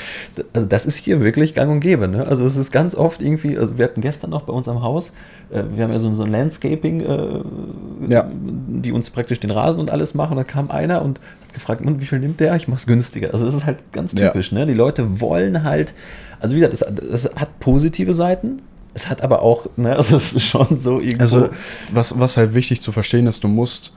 [0.52, 2.08] also das ist hier wirklich gang und gäbe.
[2.08, 2.26] Ne?
[2.26, 5.12] Also es ist ganz oft irgendwie, also wir hatten gestern noch bei uns am Haus,
[5.50, 8.28] äh, wir haben ja so, so ein Landscaping, äh, ja.
[8.30, 10.32] die uns praktisch den Rasen und alles machen.
[10.32, 11.20] Und da kam einer und
[11.52, 12.54] gefragt, und wie viel nimmt der?
[12.56, 13.32] Ich mach's günstiger.
[13.32, 14.52] Also das ist halt ganz typisch.
[14.52, 14.58] Ja.
[14.58, 14.66] Ne?
[14.66, 15.94] Die Leute wollen halt,
[16.40, 18.62] also wie gesagt, es, es hat positive Seiten,
[18.94, 21.22] es hat aber auch, ne, also es ist schon so irgendwo.
[21.22, 21.48] Also,
[21.92, 23.92] was, was halt wichtig zu verstehen ist, du musst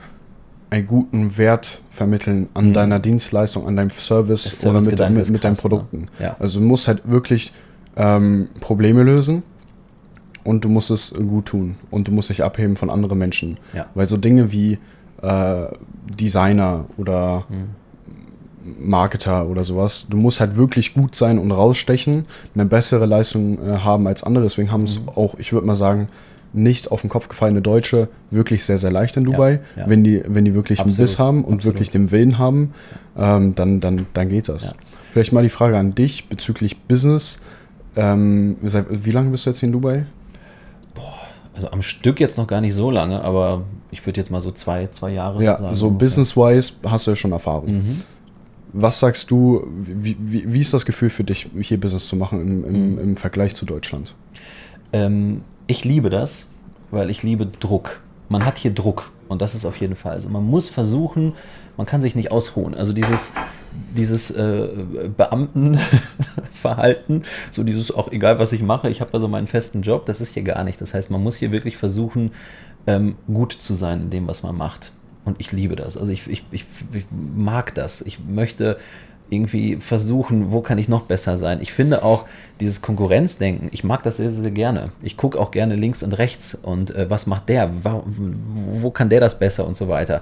[0.69, 2.73] einen guten Wert vermitteln an mhm.
[2.73, 5.59] deiner Dienstleistung, an deinem Service, Service oder mit, mit, mit deinen ne?
[5.59, 5.97] Produkten.
[5.99, 6.07] Ne?
[6.19, 6.35] Ja.
[6.39, 7.53] Also du musst halt wirklich
[7.95, 9.43] ähm, Probleme lösen
[10.43, 13.57] und du musst es gut tun und du musst dich abheben von anderen Menschen.
[13.73, 13.85] Ja.
[13.93, 14.79] Weil so Dinge wie
[15.23, 15.67] äh,
[16.19, 17.83] Designer oder mhm
[18.79, 20.07] Marketer oder sowas.
[20.09, 24.43] Du musst halt wirklich gut sein und rausstechen, eine bessere Leistung äh, haben als andere.
[24.43, 25.09] Deswegen haben es mhm.
[25.09, 26.07] auch, ich würde mal sagen,
[26.53, 29.59] nicht auf den Kopf gefallene Deutsche wirklich sehr, sehr leicht in Dubai.
[29.75, 29.89] Ja, ja.
[29.89, 30.99] Wenn, die, wenn die wirklich Absolut.
[30.99, 31.75] einen Biss haben und Absolut.
[31.75, 32.73] wirklich den Willen haben,
[33.17, 34.65] ähm, dann, dann, dann geht das.
[34.65, 34.73] Ja.
[35.11, 37.39] Vielleicht mal die Frage an dich bezüglich Business.
[37.95, 40.05] Ähm, wie lange bist du jetzt hier in Dubai?
[41.53, 44.51] Also am Stück jetzt noch gar nicht so lange, aber ich würde jetzt mal so
[44.51, 45.75] zwei, zwei Jahre ja, sagen.
[45.75, 47.71] So business-wise hast du ja schon Erfahrung.
[47.71, 48.01] Mhm.
[48.73, 52.41] Was sagst du, wie, wie, wie, ist das Gefühl für dich, hier Business zu machen
[52.41, 52.99] im, im, mhm.
[52.99, 54.15] im Vergleich zu Deutschland?
[54.93, 56.47] Ähm, ich liebe das,
[56.89, 58.01] weil ich liebe Druck.
[58.29, 60.13] Man hat hier Druck und das ist auf jeden Fall.
[60.13, 61.33] Also man muss versuchen,
[61.75, 62.75] man kann sich nicht ausruhen.
[62.75, 63.33] Also dieses,
[63.97, 64.67] dieses äh,
[65.17, 70.21] Beamtenverhalten, so dieses auch egal was ich mache, ich habe also meinen festen Job, das
[70.21, 70.79] ist hier gar nicht.
[70.79, 72.31] Das heißt, man muss hier wirklich versuchen,
[72.85, 74.91] ähm, gut zu sein in dem, was man macht.
[75.25, 75.97] Und ich liebe das.
[75.97, 78.01] Also ich, ich, ich, ich mag das.
[78.01, 78.77] Ich möchte
[79.33, 81.59] irgendwie versuchen, wo kann ich noch besser sein.
[81.61, 82.25] Ich finde auch
[82.59, 84.91] dieses Konkurrenzdenken, ich mag das sehr, sehr gerne.
[85.01, 89.09] Ich gucke auch gerne links und rechts und äh, was macht der, wo, wo, kann
[89.09, 90.21] der das besser und so weiter.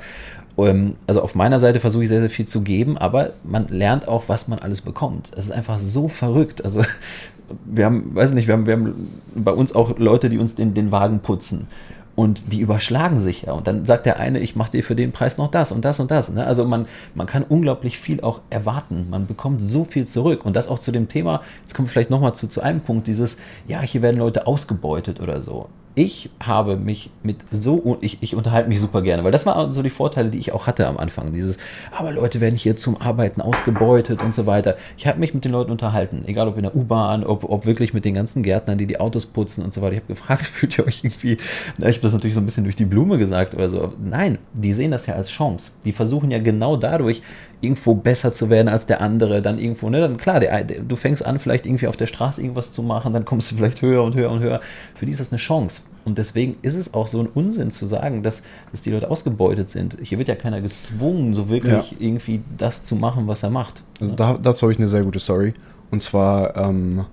[0.57, 4.07] Ähm, also auf meiner Seite versuche ich sehr, sehr viel zu geben, aber man lernt
[4.07, 5.31] auch, was man alles bekommt.
[5.35, 6.63] Es ist einfach so verrückt.
[6.63, 6.81] Also
[7.65, 10.73] wir haben, weiß nicht, wir haben, wir haben bei uns auch Leute, die uns den,
[10.73, 11.67] den Wagen putzen.
[12.15, 13.53] Und die überschlagen sich ja.
[13.53, 15.99] Und dann sagt der eine, ich mache dir für den Preis noch das und das
[15.99, 16.31] und das.
[16.31, 16.45] Ne?
[16.45, 19.07] Also man, man kann unglaublich viel auch erwarten.
[19.09, 20.45] Man bekommt so viel zurück.
[20.45, 23.07] Und das auch zu dem Thema, jetzt kommen wir vielleicht nochmal zu, zu einem Punkt,
[23.07, 28.35] dieses, ja, hier werden Leute ausgebeutet oder so ich habe mich mit so, ich, ich
[28.35, 30.97] unterhalte mich super gerne, weil das waren so die Vorteile, die ich auch hatte am
[30.97, 31.33] Anfang.
[31.33, 31.57] Dieses,
[31.97, 34.77] aber Leute werden hier zum Arbeiten ausgebeutet und so weiter.
[34.97, 37.93] Ich habe mich mit den Leuten unterhalten, egal ob in der U-Bahn, ob, ob wirklich
[37.93, 39.93] mit den ganzen Gärtnern, die die Autos putzen und so weiter.
[39.93, 41.37] Ich habe gefragt, fühlt ihr euch irgendwie,
[41.77, 43.93] na, ich habe das natürlich so ein bisschen durch die Blume gesagt oder so.
[44.01, 45.71] Nein, die sehen das ja als Chance.
[45.83, 47.21] Die versuchen ja genau dadurch,
[47.61, 50.95] irgendwo besser zu werden als der andere, dann irgendwo, ne, dann klar, der, der, du
[50.95, 54.03] fängst an, vielleicht irgendwie auf der Straße irgendwas zu machen, dann kommst du vielleicht höher
[54.03, 54.59] und höher und höher.
[54.95, 55.83] Für die ist das eine Chance.
[56.03, 59.69] Und deswegen ist es auch so ein Unsinn zu sagen, dass, dass die Leute ausgebeutet
[59.69, 59.97] sind.
[60.01, 61.97] Hier wird ja keiner gezwungen, so wirklich ja.
[61.99, 63.83] irgendwie das zu machen, was er macht.
[63.99, 65.53] Also da, dazu habe ich eine sehr gute Story.
[65.91, 67.05] Und zwar ähm,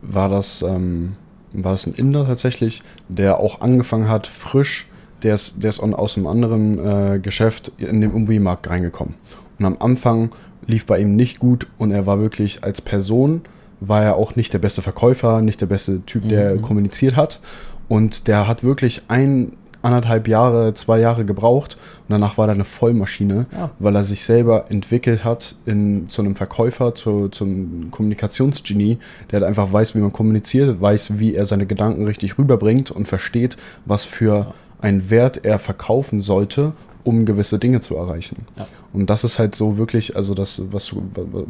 [0.00, 1.16] war das ähm,
[1.54, 4.88] war es ein Inder tatsächlich, der auch angefangen hat, frisch,
[5.22, 9.14] der ist, der ist aus einem anderen äh, Geschäft in den Immobilienmarkt reingekommen.
[9.58, 10.30] Und am Anfang
[10.66, 13.42] lief bei ihm nicht gut und er war wirklich als Person,
[13.80, 16.62] war er auch nicht der beste Verkäufer, nicht der beste Typ, der mhm.
[16.62, 17.40] kommuniziert hat.
[17.88, 19.52] Und der hat wirklich ein,
[19.84, 21.76] anderthalb Jahre, zwei Jahre gebraucht
[22.08, 23.70] und danach war er eine Vollmaschine, ja.
[23.78, 28.98] weil er sich selber entwickelt hat in, zu einem Verkäufer, zu, zum Kommunikationsgenie,
[29.30, 33.06] der halt einfach weiß, wie man kommuniziert, weiß, wie er seine Gedanken richtig rüberbringt und
[33.06, 36.72] versteht, was für einen Wert er verkaufen sollte,
[37.04, 38.46] um gewisse Dinge zu erreichen.
[38.56, 38.66] Ja.
[38.92, 41.02] Und das ist halt so wirklich, also das, was du,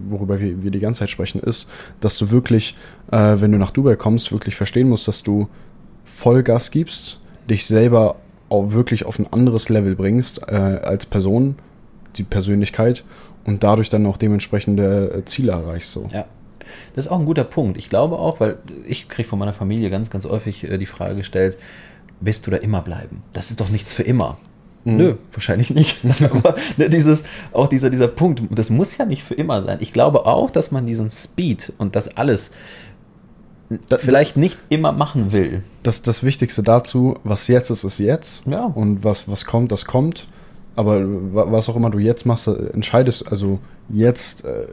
[0.08, 1.68] worüber wir, wir die ganze Zeit sprechen, ist,
[2.00, 2.76] dass du wirklich,
[3.10, 5.48] äh, wenn du nach Dubai kommst, wirklich verstehen musst, dass du
[6.04, 8.16] Vollgas gibst, dich selber
[8.48, 11.56] auch wirklich auf ein anderes Level bringst äh, als Person,
[12.16, 13.04] die Persönlichkeit
[13.44, 15.92] und dadurch dann auch dementsprechende äh, Ziele erreichst.
[15.92, 16.08] So.
[16.12, 16.26] Ja.
[16.94, 17.78] Das ist auch ein guter Punkt.
[17.78, 21.16] Ich glaube auch, weil ich kriege von meiner Familie ganz, ganz häufig äh, die Frage
[21.16, 21.58] gestellt,
[22.20, 23.22] wirst du da immer bleiben?
[23.32, 24.38] Das ist doch nichts für immer.
[24.84, 24.96] Mhm.
[24.96, 26.00] Nö, wahrscheinlich nicht.
[26.30, 29.78] Aber ne, dieses, auch dieser, dieser Punkt, das muss ja nicht für immer sein.
[29.80, 32.52] Ich glaube auch, dass man diesen Speed und das alles
[33.88, 35.62] da, vielleicht nicht immer machen will.
[35.82, 38.46] Das, das Wichtigste dazu, was jetzt ist, ist jetzt.
[38.46, 38.64] Ja.
[38.64, 40.28] Und was, was kommt, das kommt.
[40.76, 44.66] Aber was auch immer du jetzt machst, entscheidest, also jetzt, äh,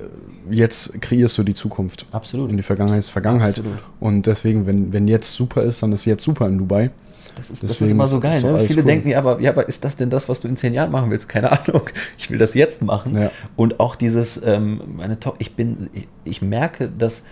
[0.50, 2.08] jetzt kreierst du die Zukunft.
[2.12, 2.50] Absolut.
[2.50, 3.60] Und die Vergangenheit ist Vergangenheit.
[3.60, 3.78] Absolut.
[4.00, 6.90] Und deswegen, wenn, wenn jetzt super ist, dann ist jetzt super in Dubai.
[7.36, 8.42] Das ist, das ist immer so geil.
[8.42, 8.60] Ne?
[8.68, 8.86] Viele cool.
[8.86, 11.10] denken, ja aber, ja, aber ist das denn das, was du in zehn Jahren machen
[11.10, 11.30] willst?
[11.30, 11.90] Keine Ahnung.
[12.18, 13.20] Ich will das jetzt machen.
[13.20, 13.32] Ja.
[13.56, 17.24] Und auch dieses, ähm, meine Tochter, ich bin, ich, ich, merke, dass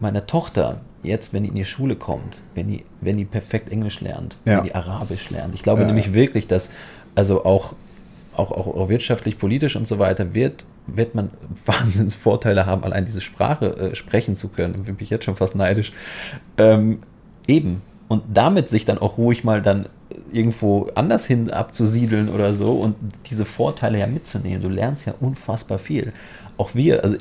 [0.00, 4.00] meine Tochter jetzt, wenn die in die Schule kommt, wenn die, wenn die perfekt Englisch
[4.00, 4.58] lernt, ja.
[4.58, 5.54] wenn die Arabisch lernt.
[5.54, 5.86] Ich glaube ja.
[5.86, 6.70] nämlich wirklich, dass
[7.14, 7.74] also auch
[8.38, 11.30] auch, auch, auch, wirtschaftlich, politisch und so weiter, wird, wird man
[11.66, 14.84] Wahnsinnsvorteile haben, allein diese Sprache äh, sprechen zu können.
[14.84, 15.92] Bin ich jetzt schon fast neidisch.
[16.56, 17.00] Ähm,
[17.46, 19.86] eben, und damit sich dann auch ruhig mal dann
[20.32, 24.62] irgendwo anders hin abzusiedeln oder so und diese Vorteile ja mitzunehmen.
[24.62, 26.12] Du lernst ja unfassbar viel.
[26.56, 27.16] Auch wir, also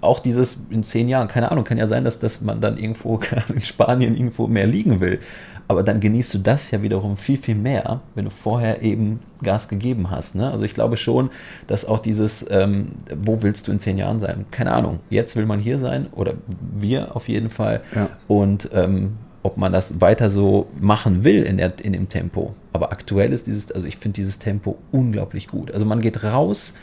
[0.00, 3.20] auch dieses in zehn Jahren, keine Ahnung, kann ja sein, dass, dass man dann irgendwo
[3.48, 5.20] in Spanien irgendwo mehr liegen will.
[5.68, 9.68] Aber dann genießt du das ja wiederum viel, viel mehr, wenn du vorher eben Gas
[9.68, 10.34] gegeben hast.
[10.34, 10.50] Ne?
[10.50, 11.30] Also ich glaube schon,
[11.66, 14.44] dass auch dieses, ähm, wo willst du in zehn Jahren sein?
[14.50, 15.00] Keine Ahnung.
[15.10, 16.34] Jetzt will man hier sein oder
[16.78, 17.80] wir auf jeden Fall.
[17.94, 18.08] Ja.
[18.28, 22.54] Und ähm, ob man das weiter so machen will in, der, in dem Tempo.
[22.72, 25.72] Aber aktuell ist dieses, also ich finde dieses Tempo unglaublich gut.
[25.72, 26.74] Also man geht raus,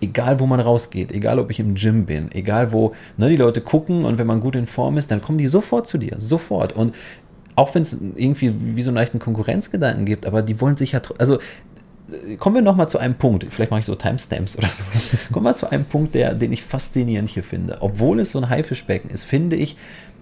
[0.00, 3.60] egal wo man rausgeht, egal ob ich im Gym bin, egal wo ne, die Leute
[3.60, 6.72] gucken und wenn man gut in Form ist, dann kommen die sofort zu dir, sofort.
[6.72, 6.94] Und
[7.54, 11.00] auch wenn es irgendwie wie so einen leichten Konkurrenzgedanken gibt, aber die wollen sich ja,
[11.18, 11.38] also
[12.38, 14.84] kommen wir nochmal zu einem Punkt, vielleicht mache ich so Timestamps oder so,
[15.32, 17.78] kommen wir zu einem Punkt, der, den ich faszinierend hier finde.
[17.80, 19.76] Obwohl es so ein Haifischbecken ist, finde ich,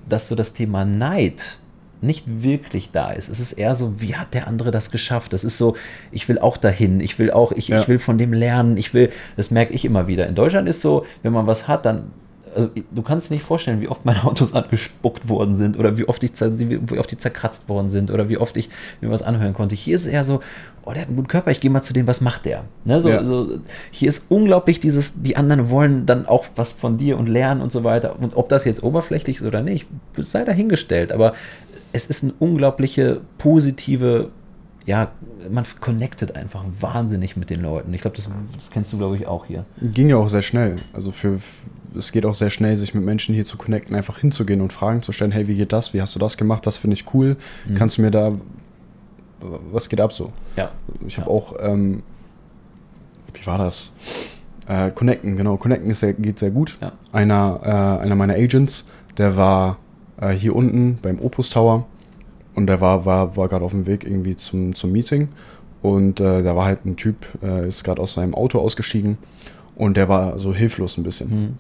[0.09, 1.59] dass so das Thema Neid
[2.01, 3.29] nicht wirklich da ist.
[3.29, 5.33] Es ist eher so, wie hat der andere das geschafft?
[5.33, 5.77] Das ist so,
[6.13, 7.81] ich will auch dahin, ich will auch, ich, ja.
[7.81, 10.27] ich will von dem lernen, ich will, das merke ich immer wieder.
[10.27, 12.13] In Deutschland ist so, wenn man was hat, dann
[12.55, 16.09] also du kannst dir nicht vorstellen, wie oft meine Autos angespuckt worden sind oder wie
[16.09, 19.55] oft, ich, wie oft die zerkratzt worden sind oder wie oft ich mir was anhören
[19.55, 19.75] konnte.
[19.75, 20.41] Hier ist es eher so,
[20.85, 22.65] oh, der hat einen guten Körper, ich gehe mal zu dem, was macht der?
[22.85, 23.25] Ne, so, ja.
[23.25, 23.59] so,
[23.91, 27.73] hier ist unglaublich dieses, die anderen wollen dann auch was von dir und lernen und
[27.73, 28.17] so weiter.
[28.21, 29.87] Und ob das jetzt oberflächlich ist oder nicht,
[30.19, 31.13] sei dahingestellt.
[31.13, 31.35] Aber
[31.93, 34.31] es ist eine unglaubliche positive
[34.87, 35.09] ja,
[35.51, 37.93] man connectet einfach wahnsinnig mit den Leuten.
[37.95, 39.65] Ich glaube, das, das, kennst du, glaube ich, auch hier.
[39.81, 40.77] Ging ja auch sehr schnell.
[40.93, 41.39] Also für,
[41.95, 45.03] es geht auch sehr schnell, sich mit Menschen hier zu connecten, einfach hinzugehen und Fragen
[45.03, 45.95] zu stellen, hey, wie geht das?
[45.95, 46.67] Wie hast du das gemacht?
[46.67, 47.37] Das finde ich cool.
[47.69, 47.75] Mhm.
[47.75, 48.33] Kannst du mir da,
[49.71, 50.33] was geht ab so?
[50.57, 50.71] Ja.
[51.07, 51.37] Ich habe ja.
[51.37, 52.03] auch, ähm,
[53.35, 53.93] wie war das?
[54.67, 55.57] Äh, connecten, genau.
[55.57, 56.79] Connecten sehr, geht sehr gut.
[56.81, 56.93] Ja.
[57.13, 58.87] Einer, äh, einer meiner Agents,
[59.19, 59.79] der war
[60.21, 61.87] äh, hier unten beim Opus Tower
[62.55, 65.29] und der war, war, war gerade auf dem Weg irgendwie zum, zum Meeting
[65.83, 69.19] und äh, da war halt ein Typ, äh, ist gerade aus seinem Auto ausgestiegen
[69.77, 71.29] und der war so hilflos ein bisschen.
[71.29, 71.59] Mhm.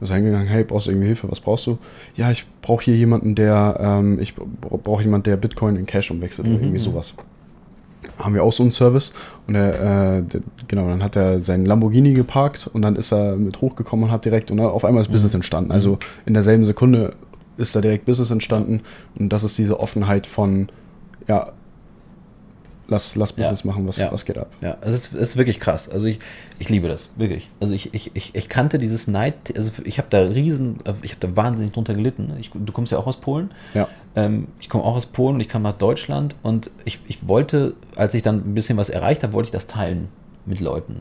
[0.00, 1.30] Ist hingegangen, hey, brauchst du irgendwie Hilfe?
[1.30, 1.78] Was brauchst du?
[2.16, 6.46] Ja, ich brauche hier jemanden, der, ähm, ich brauche jemanden, der Bitcoin in Cash umwechselt
[6.46, 6.54] mhm.
[6.54, 7.14] oder irgendwie sowas.
[8.18, 9.14] Haben wir auch so einen Service
[9.46, 13.36] und er, äh, der, genau, dann hat er seinen Lamborghini geparkt und dann ist er
[13.36, 15.12] mit hochgekommen und hat direkt und auf einmal ist mhm.
[15.12, 15.72] Business entstanden.
[15.72, 15.98] Also mhm.
[16.26, 17.14] in derselben Sekunde
[17.56, 18.82] ist da direkt Business entstanden
[19.18, 20.68] und das ist diese Offenheit von,
[21.28, 21.52] ja,
[22.88, 23.70] lass, lass Business ja.
[23.70, 24.12] machen, was, ja.
[24.12, 24.50] was geht ab.
[24.60, 25.88] Ja, es ist, es ist wirklich krass.
[25.88, 26.18] Also ich,
[26.58, 27.50] ich liebe das, wirklich.
[27.60, 31.20] Also ich, ich, ich, ich kannte dieses Neid, also ich habe da riesen, ich habe
[31.20, 32.32] da wahnsinnig drunter gelitten.
[32.40, 33.50] Ich, du kommst ja auch aus Polen.
[33.74, 33.88] Ja.
[34.16, 37.74] Ähm, ich komme auch aus Polen und ich kam nach Deutschland und ich, ich wollte,
[37.96, 40.08] als ich dann ein bisschen was erreicht habe, wollte ich das teilen
[40.46, 41.00] mit Leuten.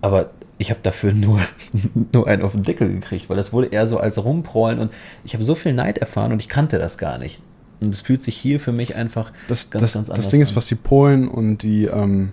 [0.00, 0.30] Aber
[0.62, 1.40] ich habe dafür nur,
[2.12, 4.92] nur einen auf den Deckel gekriegt, weil das wurde eher so als rumprollen und
[5.24, 7.40] ich habe so viel Neid erfahren und ich kannte das gar nicht.
[7.80, 10.40] Und es fühlt sich hier für mich einfach das, ganz, das, ganz anders Das Ding
[10.40, 10.44] an.
[10.44, 12.30] ist, was die Polen und die, ähm,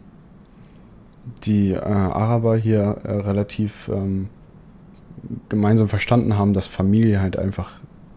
[1.44, 4.30] die äh, Araber hier äh, relativ ähm,
[5.50, 7.72] gemeinsam verstanden haben, dass Familie halt einfach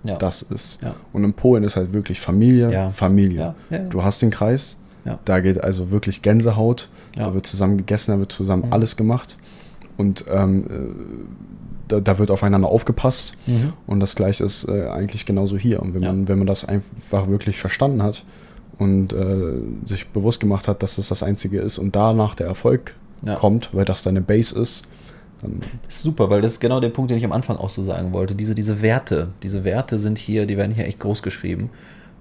[0.05, 0.17] ja.
[0.19, 0.83] das ist.
[0.83, 0.95] Ja.
[1.15, 2.91] Und in Polen ist halt wirklich Familie, ja.
[2.91, 3.55] Familie.
[3.89, 4.77] Du hast den Kreis,
[5.25, 8.73] da geht also wirklich Gänsehaut, da wird zusammen gegessen, da wird zusammen mhm.
[8.73, 9.37] alles gemacht.
[9.97, 13.35] Und ähm, äh, da, da, wird aufeinander aufgepasst.
[13.47, 13.73] Mhm.
[13.87, 15.83] Und das gleiche ist äh, eigentlich genauso hier.
[15.83, 16.09] Und wenn, ja.
[16.09, 18.25] man, wenn man das einfach wirklich verstanden hat
[18.79, 22.95] und äh, sich bewusst gemacht hat, dass das das Einzige ist und danach der Erfolg
[23.23, 23.35] ja.
[23.35, 24.85] kommt, weil das deine Base ist,
[25.43, 27.71] dann das ist super, weil das ist genau der Punkt, den ich am Anfang auch
[27.71, 28.35] so sagen wollte.
[28.35, 31.71] Diese, diese Werte, diese Werte sind hier, die werden hier echt groß geschrieben.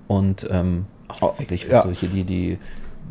[0.07, 1.81] Und ähm, auch wirklich ja.
[1.81, 2.57] solche, die, die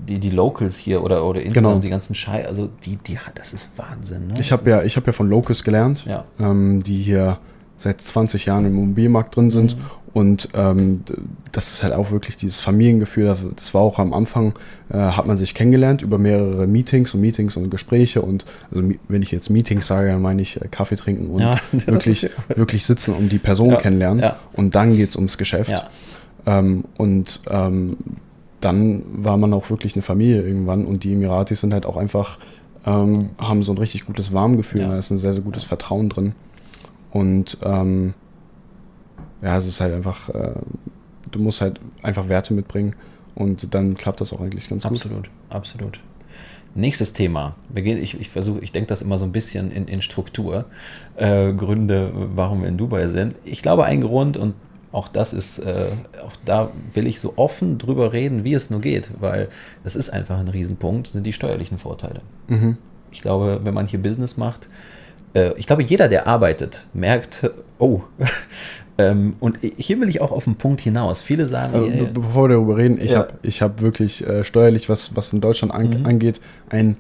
[0.09, 1.79] die, die Locals hier oder, oder insgesamt genau.
[1.81, 4.29] die ganzen Schei, also die, die, das ist Wahnsinn.
[4.29, 4.35] Ne?
[4.39, 6.25] Ich habe ja, hab ja von Locals gelernt, ja.
[6.39, 7.39] ähm, die hier
[7.77, 9.77] seit 20 Jahren im Immobilienmarkt drin sind.
[9.77, 9.83] Mhm.
[10.13, 11.05] Und ähm,
[11.53, 13.35] das ist halt auch wirklich dieses Familiengefühl.
[13.55, 14.55] Das war auch am Anfang,
[14.93, 18.21] äh, hat man sich kennengelernt über mehrere Meetings und Meetings und Gespräche.
[18.21, 21.57] Und also wenn ich jetzt Meetings sage, dann meine ich äh, Kaffee trinken und ja,
[21.73, 24.23] wirklich, wirklich sitzen und die Person ja, kennenlernen.
[24.23, 24.37] Ja.
[24.53, 25.73] Und dann geht es ums Geschäft.
[26.45, 27.97] Ähm, und ähm,
[28.61, 32.38] dann war man auch wirklich eine Familie irgendwann und die Emiratis sind halt auch einfach,
[32.87, 34.88] ähm, haben so ein richtig gutes Warmgefühl, ja.
[34.88, 36.35] da ist ein sehr, sehr gutes Vertrauen drin.
[37.11, 38.14] Und ähm,
[39.42, 40.53] ja, es ist halt einfach, äh,
[41.31, 42.94] du musst halt einfach Werte mitbringen
[43.35, 45.31] und dann klappt das auch eigentlich ganz absolut, gut.
[45.49, 46.01] Absolut, absolut.
[46.75, 47.57] Nächstes Thema.
[47.75, 50.66] Ich, ich versuche, ich denke das immer so ein bisschen in, in Struktur.
[51.16, 53.40] Äh, Gründe, warum wir in Dubai sind.
[53.44, 54.55] Ich glaube, ein Grund, und
[54.92, 55.90] auch das ist, äh,
[56.24, 59.48] auch da will ich so offen drüber reden, wie es nur geht, weil
[59.85, 62.22] das ist einfach ein Riesenpunkt, sind die steuerlichen Vorteile.
[62.48, 62.76] Mhm.
[63.12, 64.68] Ich glaube, wenn man hier Business macht,
[65.35, 68.03] äh, ich glaube, jeder, der arbeitet, merkt, oh,
[68.98, 71.22] ähm, und hier will ich auch auf den Punkt hinaus.
[71.22, 71.74] Viele sagen.
[71.74, 73.18] Also, äh, bevor wir darüber reden, ich ja.
[73.18, 76.07] habe hab wirklich äh, steuerlich, was, was in Deutschland an, mhm.
[76.07, 76.96] angeht, ein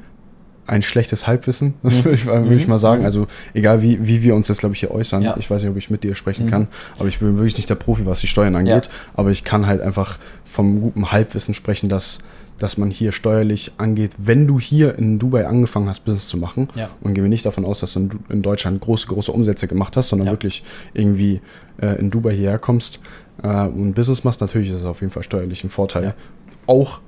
[0.66, 2.04] ein schlechtes Halbwissen, mhm.
[2.04, 3.00] würde ich, mal sagen.
[3.00, 3.06] Mhm.
[3.06, 5.22] Also egal wie, wie wir uns jetzt, glaube ich, hier äußern.
[5.22, 5.36] Ja.
[5.36, 6.50] Ich weiß nicht, ob ich mit dir sprechen mhm.
[6.50, 6.68] kann,
[6.98, 8.86] aber ich bin wirklich nicht der Profi, was die Steuern angeht.
[8.86, 8.92] Ja.
[9.14, 12.18] Aber ich kann halt einfach vom guten Halbwissen sprechen, dass,
[12.58, 16.68] dass man hier steuerlich angeht, wenn du hier in Dubai angefangen hast, Business zu machen.
[16.74, 16.90] Ja.
[17.00, 20.08] Und gehen wir nicht davon aus, dass du in, Deutschland große, große Umsätze gemacht hast,
[20.08, 20.62] sondern wirklich
[20.94, 21.40] irgendwie
[21.80, 23.00] äh, in Dubai hierher kommst
[23.42, 24.40] äh, und Business machst.
[24.40, 26.14] Natürlich ist es auf jeden Fall steuerlich ein Vorteil.
[26.66, 27.00] Auch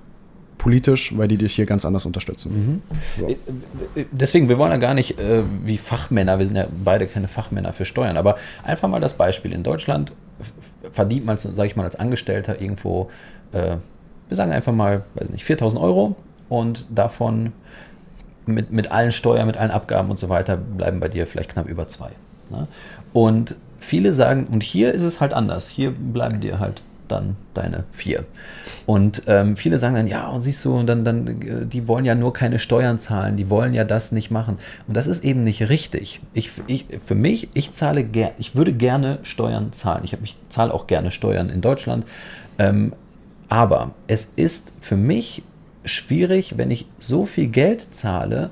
[0.62, 2.52] politisch, weil die dich hier ganz anders unterstützen.
[2.54, 2.82] Mhm.
[3.18, 3.26] So.
[3.26, 3.32] Äh,
[4.00, 7.26] äh, deswegen, wir wollen ja gar nicht äh, wie Fachmänner, wir sind ja beide keine
[7.26, 9.52] Fachmänner für Steuern, aber einfach mal das Beispiel.
[9.52, 10.12] In Deutschland
[10.92, 13.10] verdient man, sage ich mal, als Angestellter irgendwo,
[13.50, 13.74] äh,
[14.28, 16.14] wir sagen einfach mal, weiß nicht, 4000 Euro
[16.48, 17.52] und davon
[18.46, 21.68] mit, mit allen Steuern, mit allen Abgaben und so weiter bleiben bei dir vielleicht knapp
[21.68, 22.10] über zwei.
[22.50, 22.68] Ne?
[23.12, 27.84] Und viele sagen, und hier ist es halt anders, hier bleiben dir halt dann deine
[27.92, 28.24] vier.
[28.86, 32.14] Und ähm, viele sagen dann, ja, und siehst du, dann, dann, äh, die wollen ja
[32.14, 34.58] nur keine Steuern zahlen, die wollen ja das nicht machen.
[34.88, 36.20] Und das ist eben nicht richtig.
[36.34, 40.02] Ich, ich, für mich, ich zahle ger ich würde gerne Steuern zahlen.
[40.04, 42.04] Ich, ich zahle auch gerne Steuern in Deutschland.
[42.58, 42.92] Ähm,
[43.48, 45.42] aber es ist für mich
[45.84, 48.50] schwierig, wenn ich so viel Geld zahle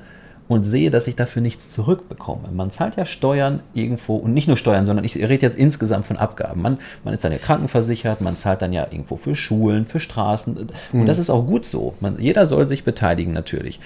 [0.50, 2.48] und sehe, dass ich dafür nichts zurückbekomme.
[2.52, 6.16] Man zahlt ja Steuern irgendwo und nicht nur Steuern, sondern ich rede jetzt insgesamt von
[6.16, 6.60] Abgaben.
[6.60, 10.56] Man, man ist dann ja krankenversichert, man zahlt dann ja irgendwo für Schulen, für Straßen
[10.56, 11.06] und mhm.
[11.06, 11.94] das ist auch gut so.
[12.00, 13.78] Man, jeder soll sich beteiligen natürlich.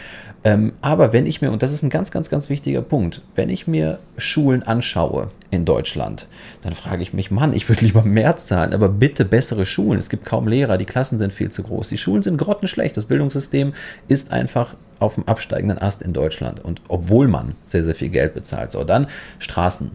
[0.42, 3.50] Ähm, aber wenn ich mir, und das ist ein ganz, ganz, ganz wichtiger Punkt, wenn
[3.50, 6.29] ich mir Schulen anschaue in Deutschland,
[6.62, 9.98] dann frage ich mich, Mann, ich würde lieber mehr zahlen, aber bitte bessere Schulen.
[9.98, 13.05] Es gibt kaum Lehrer, die Klassen sind viel zu groß, die Schulen sind grottenschlecht, das
[13.05, 13.74] Bildungssystem
[14.09, 16.64] ist einfach auf dem absteigenden Ast in Deutschland.
[16.64, 18.73] Und obwohl man sehr, sehr viel Geld bezahlt.
[18.73, 19.07] So, dann
[19.38, 19.90] Straßen.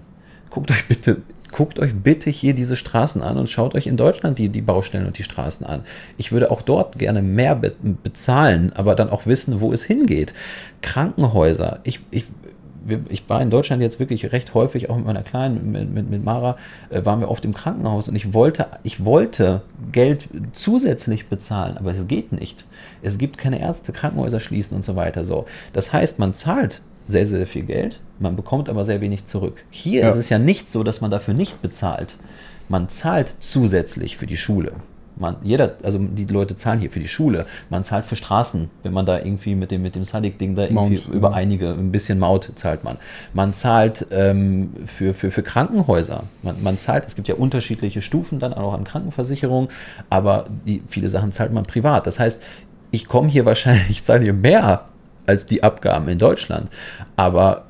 [0.50, 1.17] Guckt euch bitte,
[1.52, 5.06] guckt euch bitte hier diese Straßen an und schaut euch in Deutschland die, die Baustellen
[5.06, 5.84] und die Straßen an.
[6.17, 10.34] Ich würde auch dort gerne mehr be bezahlen, aber dann auch wissen, wo es hingeht.
[10.82, 11.80] Krankenhäuser.
[11.84, 12.26] Ich, ich
[13.10, 16.23] ich war in Deutschland jetzt wirklich recht häufig, auch mit meiner Kleinen, mit, mit, mit
[16.23, 16.58] Mara,
[16.89, 21.91] äh, waren wir oft im Krankenhaus und ich wollte, ich wollte Geld zusätzlich bezahlen, aber
[21.91, 22.65] es geht nicht.
[23.02, 25.25] Es gibt keine Ärzte, Krankenhäuser schließen und so weiter.
[25.25, 25.45] So.
[25.73, 29.63] Das heißt, man zahlt sehr, sehr viel Geld, man bekommt aber sehr wenig zurück.
[29.69, 30.10] Hier ja.
[30.10, 32.17] ist es ja nicht so, dass man dafür nicht bezahlt.
[32.67, 34.73] Man zahlt zusätzlich für die Schule.
[35.19, 38.93] Man, jeder, also die Leute zahlen hier für die Schule, man zahlt für Straßen, wenn
[38.93, 41.36] man da irgendwie mit dem, mit dem Sadik-Ding da irgendwie Mount, über ja.
[41.36, 42.97] einige, ein bisschen Maut zahlt man.
[43.34, 48.39] Man zahlt ähm, für, für, für Krankenhäuser, man, man zahlt, es gibt ja unterschiedliche Stufen
[48.39, 49.69] dann auch an Krankenversicherung,
[50.10, 52.08] aber die, viele Sachen zahlt man privat.
[52.08, 52.41] Das heißt,
[52.91, 54.86] ich komme hier wahrscheinlich, ich zahle hier mehr
[55.25, 56.69] als die Abgaben in Deutschland,
[57.15, 57.65] aber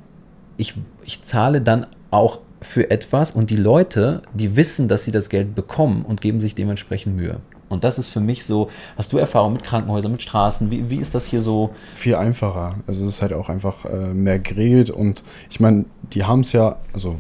[0.58, 5.30] ich, ich zahle dann auch für etwas und die Leute, die wissen, dass sie das
[5.30, 7.38] Geld bekommen und geben sich dementsprechend Mühe.
[7.70, 10.72] Und das ist für mich so, hast du Erfahrung mit Krankenhäusern, mit Straßen?
[10.72, 11.70] Wie, wie ist das hier so?
[11.96, 12.76] Viel einfacher.
[12.88, 16.52] Also es ist halt auch einfach äh, mehr geregelt und ich meine, die haben es
[16.52, 17.18] ja, also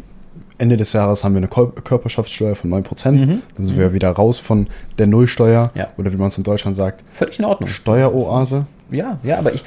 [0.57, 3.11] Ende des Jahres haben wir eine Körperschaftssteuer von 9%.
[3.11, 3.41] Mhm.
[3.55, 3.79] Dann sind mhm.
[3.79, 5.87] wir wieder raus von der Nullsteuer ja.
[5.97, 7.03] oder wie man es in Deutschland sagt.
[7.11, 7.67] Völlig in Ordnung.
[7.67, 8.65] Steueroase.
[8.91, 9.63] Ja, ja, aber ich,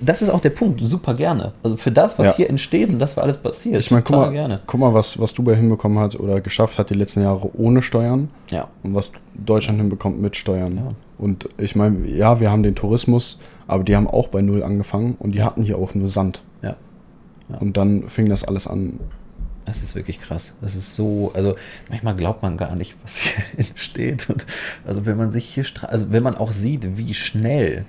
[0.00, 1.52] das ist auch der Punkt, super gerne.
[1.62, 2.36] Also für das, was ja.
[2.36, 4.60] hier entsteht und das, was alles passiert, ich meine, guck mal, gerne.
[4.66, 8.30] guck mal, was, was Dubai hinbekommen hat oder geschafft hat die letzten Jahre ohne Steuern.
[8.50, 8.68] Ja.
[8.82, 10.76] Und was Deutschland hinbekommt mit Steuern.
[10.76, 10.94] Ja.
[11.18, 15.16] Und ich meine, ja, wir haben den Tourismus, aber die haben auch bei Null angefangen
[15.18, 16.42] und die hatten hier auch nur Sand.
[16.62, 16.76] Ja.
[17.48, 17.58] ja.
[17.58, 19.00] Und dann fing das alles an.
[19.66, 20.56] Das ist wirklich krass.
[20.62, 21.54] Das ist so, also
[21.88, 24.28] manchmal glaubt man gar nicht, was hier entsteht.
[24.30, 24.46] Und
[24.86, 27.84] also wenn man sich hier, also wenn man auch sieht, wie schnell,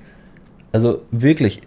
[0.72, 1.62] also wirklich,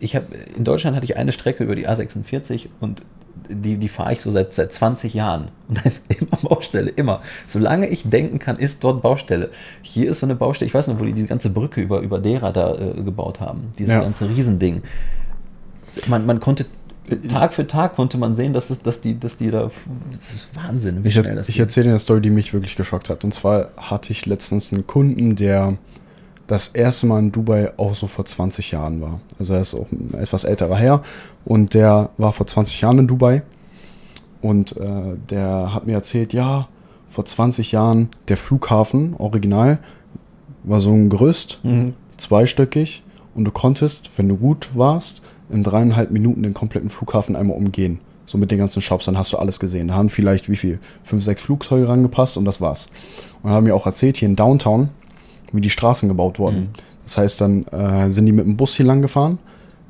[0.00, 3.02] ich habe in Deutschland hatte ich eine Strecke über die A46 und
[3.48, 5.48] die, die fahre ich so seit, seit 20 Jahren.
[5.68, 7.20] Und da ist immer Baustelle, immer.
[7.46, 9.50] Solange ich denken kann, ist dort Baustelle.
[9.82, 12.20] Hier ist so eine Baustelle, ich weiß noch, wo die die ganze Brücke über, über
[12.20, 13.72] Dera da äh, gebaut haben.
[13.78, 14.00] Dieses ja.
[14.00, 14.82] ganze Riesending.
[16.06, 16.64] Man, man konnte
[17.28, 19.70] Tag für Tag konnte man sehen, dass, es, dass, die, dass die da.
[20.12, 22.76] Das ist Wahnsinn, wie ich schnell das Ich erzähle dir eine Story, die mich wirklich
[22.76, 23.24] geschockt hat.
[23.24, 25.76] Und zwar hatte ich letztens einen Kunden, der
[26.46, 29.20] das erste Mal in Dubai auch so vor 20 Jahren war.
[29.38, 31.02] Also er ist auch ein etwas älterer Herr
[31.44, 33.42] und der war vor 20 Jahren in Dubai
[34.42, 36.68] und äh, der hat mir erzählt, ja,
[37.08, 39.78] vor 20 Jahren der Flughafen, original,
[40.64, 41.94] war so ein Gerüst, mhm.
[42.16, 43.04] zweistöckig
[43.34, 48.00] und du konntest, wenn du gut warst, in dreieinhalb Minuten den kompletten Flughafen einmal umgehen.
[48.26, 49.88] So mit den ganzen Shops, dann hast du alles gesehen.
[49.88, 50.78] Da haben vielleicht wie viel?
[51.04, 52.88] Fünf, sechs Flugzeuge rangepasst und das war's.
[53.42, 54.88] Und haben mir auch erzählt, hier in Downtown,
[55.54, 56.60] wie die Straßen gebaut wurden.
[56.60, 56.68] Mhm.
[57.04, 59.38] Das heißt, dann äh, sind die mit dem Bus hier lang gefahren,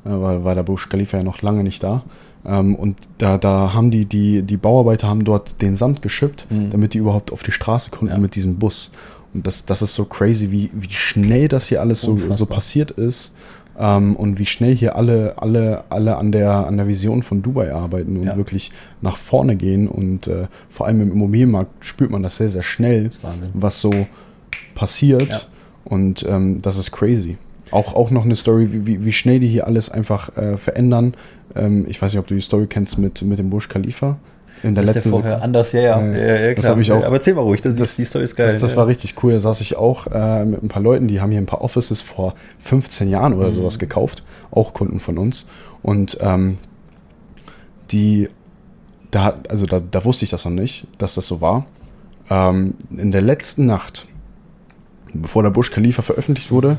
[0.05, 2.03] äh, weil, weil der Busch Khalifa ja noch lange nicht da.
[2.45, 6.69] Ähm, und da, da haben die, die, die Bauarbeiter haben dort den Sand geschippt, mhm.
[6.69, 8.19] damit die überhaupt auf die Straße konnten ja.
[8.19, 8.91] mit diesem Bus.
[9.33, 12.91] Und das, das ist so crazy, wie, wie schnell das hier alles so, so passiert
[12.91, 13.33] ist.
[13.77, 17.73] Ähm, und wie schnell hier alle, alle, alle an der, an der Vision von Dubai
[17.73, 18.37] arbeiten und ja.
[18.37, 18.71] wirklich
[19.01, 19.87] nach vorne gehen.
[19.89, 23.09] Und äh, vor allem im Immobilienmarkt spürt man das sehr, sehr schnell,
[23.53, 23.91] was so
[24.75, 25.49] passiert.
[25.85, 27.37] Und ähm, das ist crazy.
[27.71, 31.13] Auch, auch noch eine Story, wie, wie schnell die hier alles einfach äh, verändern.
[31.55, 34.17] Ähm, ich weiß nicht, ob du die Story kennst mit, mit dem Bush Khalifa
[34.63, 37.35] in der letzten vorher anders, ja, ja, Äh, ja, ja das ich auch- Aber erzähl
[37.35, 38.47] mal ruhig, das, das- die Story ist geil.
[38.47, 38.77] Das, das ja.
[38.77, 39.33] war richtig cool.
[39.33, 42.01] Da saß ich auch äh, mit ein paar Leuten, die haben hier ein paar Offices
[42.01, 43.53] vor 15 Jahren oder Mhm.
[43.53, 44.23] sowas gekauft.
[44.51, 45.45] Auch Kunden von uns.
[45.83, 46.55] Und ähm,
[47.91, 48.29] die,
[49.11, 51.65] da, also da, da wusste ich das noch nicht, dass das so war.
[52.29, 54.07] Ähm, in der letzten Nacht,
[55.13, 56.77] bevor der Bush Khalifa veröffentlicht wurde,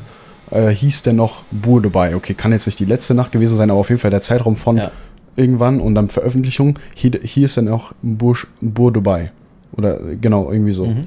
[0.51, 2.15] äh, hieß der noch Bur Dubai.
[2.15, 4.55] Okay, kann jetzt nicht die letzte Nacht gewesen sein, aber auf jeden Fall der Zeitraum
[4.55, 4.91] von Ja.
[5.35, 6.79] irgendwann und dann Veröffentlichung.
[7.01, 9.31] Ist dann auch Bush, Bur Dubai.
[9.73, 10.85] Oder genau, irgendwie so.
[10.85, 11.01] Mhm.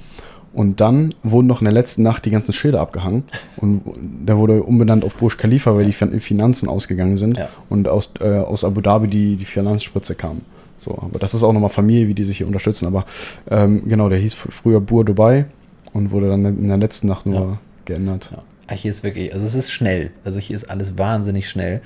[0.53, 3.23] Und dann wurden noch in der letzten Nacht die ganzen Schilder abgehangen.
[3.57, 3.83] Und
[4.27, 7.39] der wurde umbenannt auf Burj Khalifa, weil die Fin- Finanzen ausgegangen sind.
[7.39, 7.49] Ja.
[7.69, 10.41] Und aus, äh, aus Abu Dhabi die, die Finanzspritze kam.
[10.77, 12.87] So, aber das ist auch nochmal Familie, wie die sich hier unterstützen.
[12.87, 13.05] Aber
[13.51, 15.45] ähm, genau, der hieß fr- früher Bur Dubai
[15.93, 17.59] und wurde dann in der letzten Nacht nur Ja.
[17.85, 18.31] geändert.
[18.33, 18.43] Ja.
[18.69, 20.11] Ah, Hier ist wirklich, also es ist schnell.
[20.25, 21.81] Also hier ist alles wahnsinnig schnell.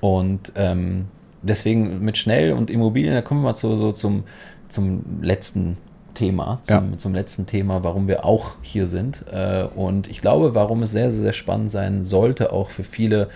[0.00, 1.06] Und ähm,
[1.42, 4.24] deswegen mit schnell und Immobilien, da kommen wir mal zu, so zum,
[4.68, 5.76] zum letzten
[6.14, 6.98] Thema, zum, Ja.
[6.98, 9.24] zum letzten Thema, warum wir auch hier sind.
[9.30, 13.28] Äh, und ich glaube, warum es sehr, sehr, sehr spannend sein sollte, auch für viele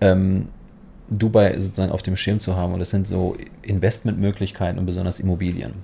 [0.00, 0.48] ähm,
[1.10, 2.72] Dubai sozusagen auf dem Schirm zu haben.
[2.74, 5.74] Und das sind so Investmentmöglichkeiten und besonders Immobilien.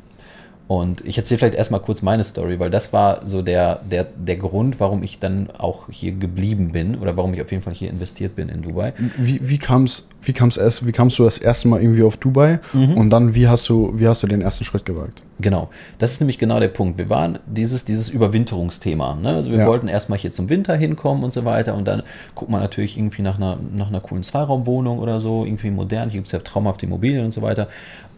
[0.71, 4.37] Und ich erzähle vielleicht erstmal kurz meine Story, weil das war so der, der, der
[4.37, 7.91] Grund, warum ich dann auch hier geblieben bin oder warum ich auf jeden Fall hier
[7.91, 8.93] investiert bin in Dubai.
[9.17, 12.61] Wie, wie kam's, wie kam's erst, wie kamst du das erste Mal irgendwie auf Dubai?
[12.73, 12.97] Mhm.
[12.97, 15.23] Und dann, wie hast du, wie hast du den ersten Schritt gewagt?
[15.41, 16.99] Genau, das ist nämlich genau der Punkt.
[16.99, 19.17] Wir waren dieses, dieses Überwinterungsthema.
[19.17, 19.31] Ne?
[19.31, 19.67] Also wir Ja.
[19.67, 22.05] wollten erstmal hier zum Winter hinkommen und so weiter und dann
[22.37, 26.11] guckt man natürlich irgendwie nach einer, nach einer coolen Zweiraumwohnung oder so, irgendwie modern.
[26.11, 27.67] Hier gibt es ja traumhafte Immobilien und so weiter.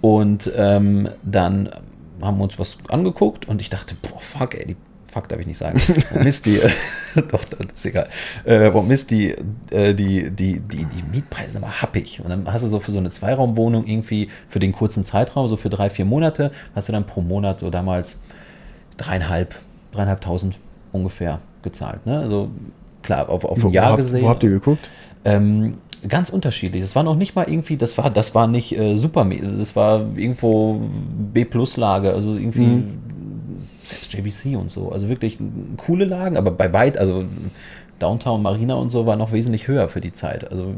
[0.03, 1.71] Und ähm, dann
[2.25, 4.77] haben uns was angeguckt und ich dachte, boah, fuck, ey, die
[5.13, 5.79] Fuck darf ich nicht sagen.
[6.15, 6.59] Oh, Mist, die,
[7.31, 8.09] doch, das ist egal.
[8.45, 9.35] Äh, oh, Mist, die,
[9.71, 12.23] äh, die, die, die, die Mietpreise aber happig.
[12.25, 15.59] Und dann hast du so für so eine Zweiraumwohnung irgendwie für den kurzen Zeitraum, so
[15.59, 18.23] für drei, vier Monate, hast du dann pro Monat so damals
[18.97, 19.55] dreieinhalb,
[19.93, 20.59] dreieinhalbtausend
[20.93, 22.07] ungefähr gezahlt.
[22.07, 22.19] Ne?
[22.19, 22.51] Also
[23.03, 24.23] klar, auf, auf ein Wo, Jahr wo, habt, gesehen.
[24.23, 24.91] wo habt ihr geguckt?
[25.25, 25.75] Ähm,
[26.09, 26.83] ganz unterschiedlich.
[26.83, 29.25] Das war noch nicht mal irgendwie, das war, das war nicht äh, super,
[29.59, 30.81] das war irgendwo
[31.33, 32.85] B-Plus-Lage, also irgendwie Mhm.
[33.85, 34.91] selbst JVC und so.
[34.91, 35.39] Also wirklich
[35.77, 37.25] coole Lagen, aber bei weit, also
[37.99, 40.51] Downtown Marina und so war noch wesentlich höher für die Zeit.
[40.51, 40.75] Also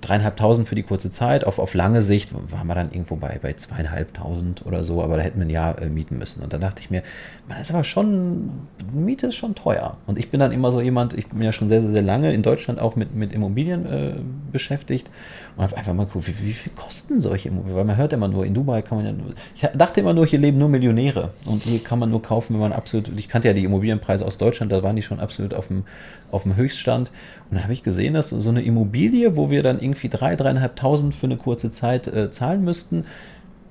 [0.00, 1.46] dreieinhalbtausend für die kurze Zeit.
[1.46, 5.22] Auf, auf lange Sicht waren wir dann irgendwo bei, bei zweieinhalbtausend oder so, aber da
[5.22, 6.42] hätten wir ein Jahr äh, mieten müssen.
[6.42, 7.02] Und dann dachte ich mir,
[7.48, 8.50] man ist aber schon,
[8.92, 9.96] Miete ist schon teuer.
[10.06, 12.32] Und ich bin dann immer so jemand, ich bin ja schon sehr, sehr, sehr lange
[12.32, 14.14] in Deutschland auch mit, mit Immobilien äh,
[14.50, 15.10] beschäftigt
[15.56, 17.76] und habe einfach mal geguckt, wie, wie viel kosten solche Immobilien?
[17.76, 20.26] Weil man hört immer nur, in Dubai kann man ja nur, ich dachte immer nur,
[20.26, 23.48] hier leben nur Millionäre und hier kann man nur kaufen, wenn man absolut, ich kannte
[23.48, 25.84] ja die Immobilienpreise aus Deutschland, da waren die schon absolut auf dem,
[26.30, 27.10] auf dem Höchststand.
[27.50, 31.14] Und dann habe ich gesehen, dass so eine Immobilie, wo wir dann irgendwie drei, dreieinhalbtausend
[31.14, 33.04] für eine kurze Zeit äh, zahlen müssten,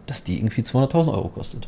[0.06, 1.68] dass die irgendwie 200.000 Euro kostet.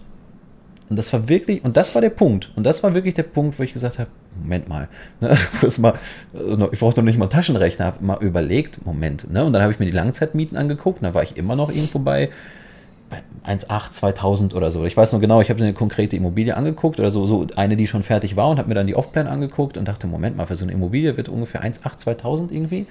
[0.89, 2.51] Und das war wirklich, und das war der Punkt.
[2.55, 4.09] Und das war wirklich der Punkt, wo ich gesagt habe,
[4.41, 4.89] Moment mal,
[5.21, 5.93] ne, also mal,
[6.71, 9.71] ich brauchte noch nicht mal einen Taschenrechner, habe mal überlegt, Moment, ne, und dann habe
[9.71, 12.29] ich mir die Langzeitmieten angeguckt, und da war ich immer noch irgendwo bei,
[13.09, 14.85] bei 1,8, 2000 oder so.
[14.85, 17.87] Ich weiß noch genau, ich habe eine konkrete Immobilie angeguckt oder so, so eine, die
[17.87, 20.55] schon fertig war und habe mir dann die Offplan angeguckt und dachte, Moment mal, für
[20.55, 22.87] so eine Immobilie wird ungefähr 1,8, 2000 irgendwie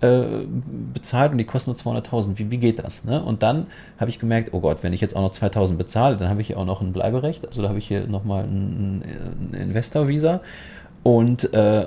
[0.00, 0.46] äh,
[0.94, 2.38] bezahlt und die kosten nur 200.000.
[2.38, 3.04] Wie, wie geht das?
[3.04, 3.22] Ne?
[3.22, 3.66] Und dann
[3.98, 6.48] habe ich gemerkt, oh Gott, wenn ich jetzt auch noch 2.000 bezahle, dann habe ich
[6.48, 7.46] hier auch noch ein Bleiberecht.
[7.46, 9.02] Also da habe ich hier nochmal ein,
[9.52, 10.40] ein Investor-Visa
[11.02, 11.86] und, äh,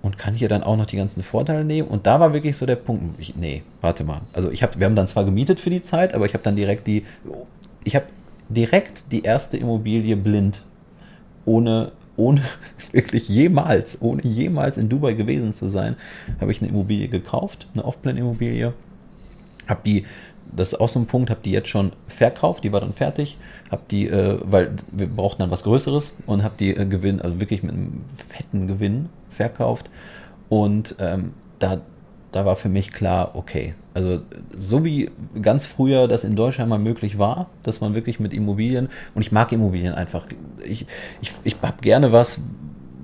[0.00, 1.88] und kann hier dann auch noch die ganzen Vorteile nehmen.
[1.88, 4.22] Und da war wirklich so der Punkt, ich, nee, warte mal.
[4.32, 6.56] Also ich habe, wir haben dann zwar gemietet für die Zeit, aber ich habe dann
[6.56, 7.04] direkt die,
[7.84, 8.06] ich habe
[8.48, 10.64] direkt die erste Immobilie blind,
[11.44, 12.42] ohne ohne
[12.92, 15.96] wirklich jemals, ohne jemals in Dubai gewesen zu sein,
[16.40, 18.74] habe ich eine Immobilie gekauft, eine Off-Plan-Immobilie.
[19.66, 20.04] Habe die,
[20.54, 23.38] das ist auch so ein Punkt, habe die jetzt schon verkauft, die war dann fertig,
[23.70, 27.40] habe die, äh, weil wir brauchten dann was Größeres und habe die äh, Gewinn, also
[27.40, 29.90] wirklich mit einem fetten Gewinn verkauft.
[30.48, 31.80] Und ähm, da,
[32.32, 34.20] da war für mich klar, okay, also
[34.56, 35.10] so wie
[35.40, 39.32] ganz früher das in Deutschland mal möglich war, dass man wirklich mit Immobilien, und ich
[39.32, 40.26] mag Immobilien einfach,
[40.64, 40.86] ich,
[41.20, 42.42] ich, ich habe gerne was,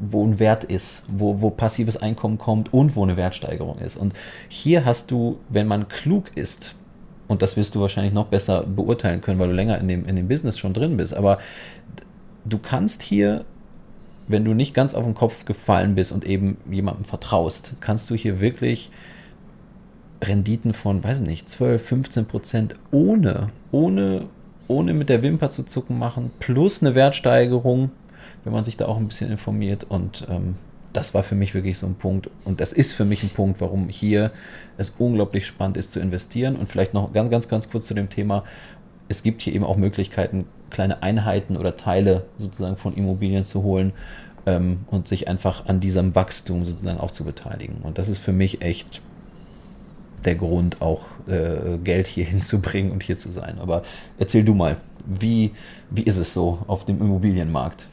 [0.00, 3.96] wo ein Wert ist, wo, wo passives Einkommen kommt und wo eine Wertsteigerung ist.
[3.96, 4.12] Und
[4.48, 6.74] hier hast du, wenn man klug ist,
[7.26, 10.16] und das wirst du wahrscheinlich noch besser beurteilen können, weil du länger in dem, in
[10.16, 11.38] dem Business schon drin bist, aber
[12.44, 13.46] du kannst hier
[14.26, 18.14] wenn du nicht ganz auf den Kopf gefallen bist und eben jemandem vertraust, kannst du
[18.14, 18.90] hier wirklich
[20.26, 24.26] Renditen von, weiß nicht, 12, 15 Prozent ohne, ohne,
[24.68, 27.90] ohne mit der Wimper zu zucken machen, plus eine Wertsteigerung,
[28.44, 29.84] wenn man sich da auch ein bisschen informiert.
[29.84, 30.56] Und ähm,
[30.92, 32.30] das war für mich wirklich so ein Punkt.
[32.44, 34.30] Und das ist für mich ein Punkt, warum hier
[34.78, 36.56] es unglaublich spannend ist zu investieren.
[36.56, 38.44] Und vielleicht noch ganz, ganz, ganz kurz zu dem Thema.
[39.08, 43.92] es gibt hier eben auch Möglichkeiten, kleine Einheiten oder Teile sozusagen von Immobilien zu holen
[44.46, 47.76] ähm, und sich einfach an diesem Wachstum sozusagen auch zu beteiligen.
[47.82, 49.02] Und das ist für mich echt
[50.26, 53.58] der Grund, auch äh, Geld hier hinzubringen und hier zu sein.
[53.60, 53.82] Aber
[54.18, 55.52] erzähl du mal, wie,
[55.90, 57.86] wie ist es so auf dem Immobilienmarkt?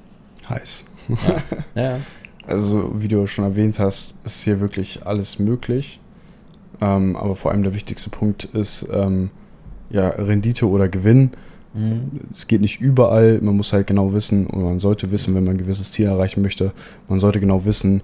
[0.50, 0.86] Heiß.
[1.10, 1.44] Ja.
[1.82, 2.00] ja.
[2.48, 6.00] Also, wie du schon erwähnt hast, ist hier wirklich alles möglich.
[6.82, 9.30] Ähm, aber vor allem der wichtigste Punkt ist ähm,
[9.90, 11.32] ja Rendite oder Gewinn.
[11.74, 12.22] Mhm.
[12.34, 15.56] Es geht nicht überall, man muss halt genau wissen, und man sollte wissen, wenn man
[15.56, 16.72] ein gewisses Ziel erreichen möchte,
[17.08, 18.02] man sollte genau wissen,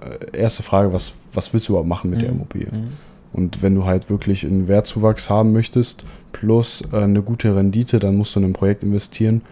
[0.00, 2.22] äh, erste Frage, was, was willst du überhaupt machen mit mhm.
[2.22, 2.68] der Immobilie?
[2.72, 2.88] Mhm.
[3.36, 8.16] Und wenn du halt wirklich einen Wertzuwachs haben möchtest, plus äh, eine gute Rendite, dann
[8.16, 9.42] musst du in ein Projekt investieren,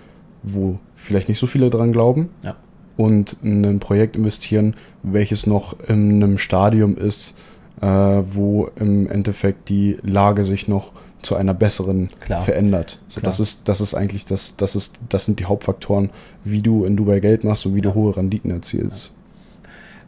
[0.43, 2.30] wo vielleicht nicht so viele dran glauben.
[2.43, 2.57] Ja.
[2.97, 7.35] Und in ein Projekt investieren, welches noch in einem Stadium ist,
[7.80, 12.41] äh, wo im Endeffekt die Lage sich noch zu einer besseren Klar.
[12.41, 13.01] verändert.
[13.09, 16.11] So, das ist, das ist eigentlich das, das ist, das sind die Hauptfaktoren,
[16.45, 17.85] wie du in Dubai Geld machst und wie ja.
[17.85, 19.12] du hohe Renditen erzielst.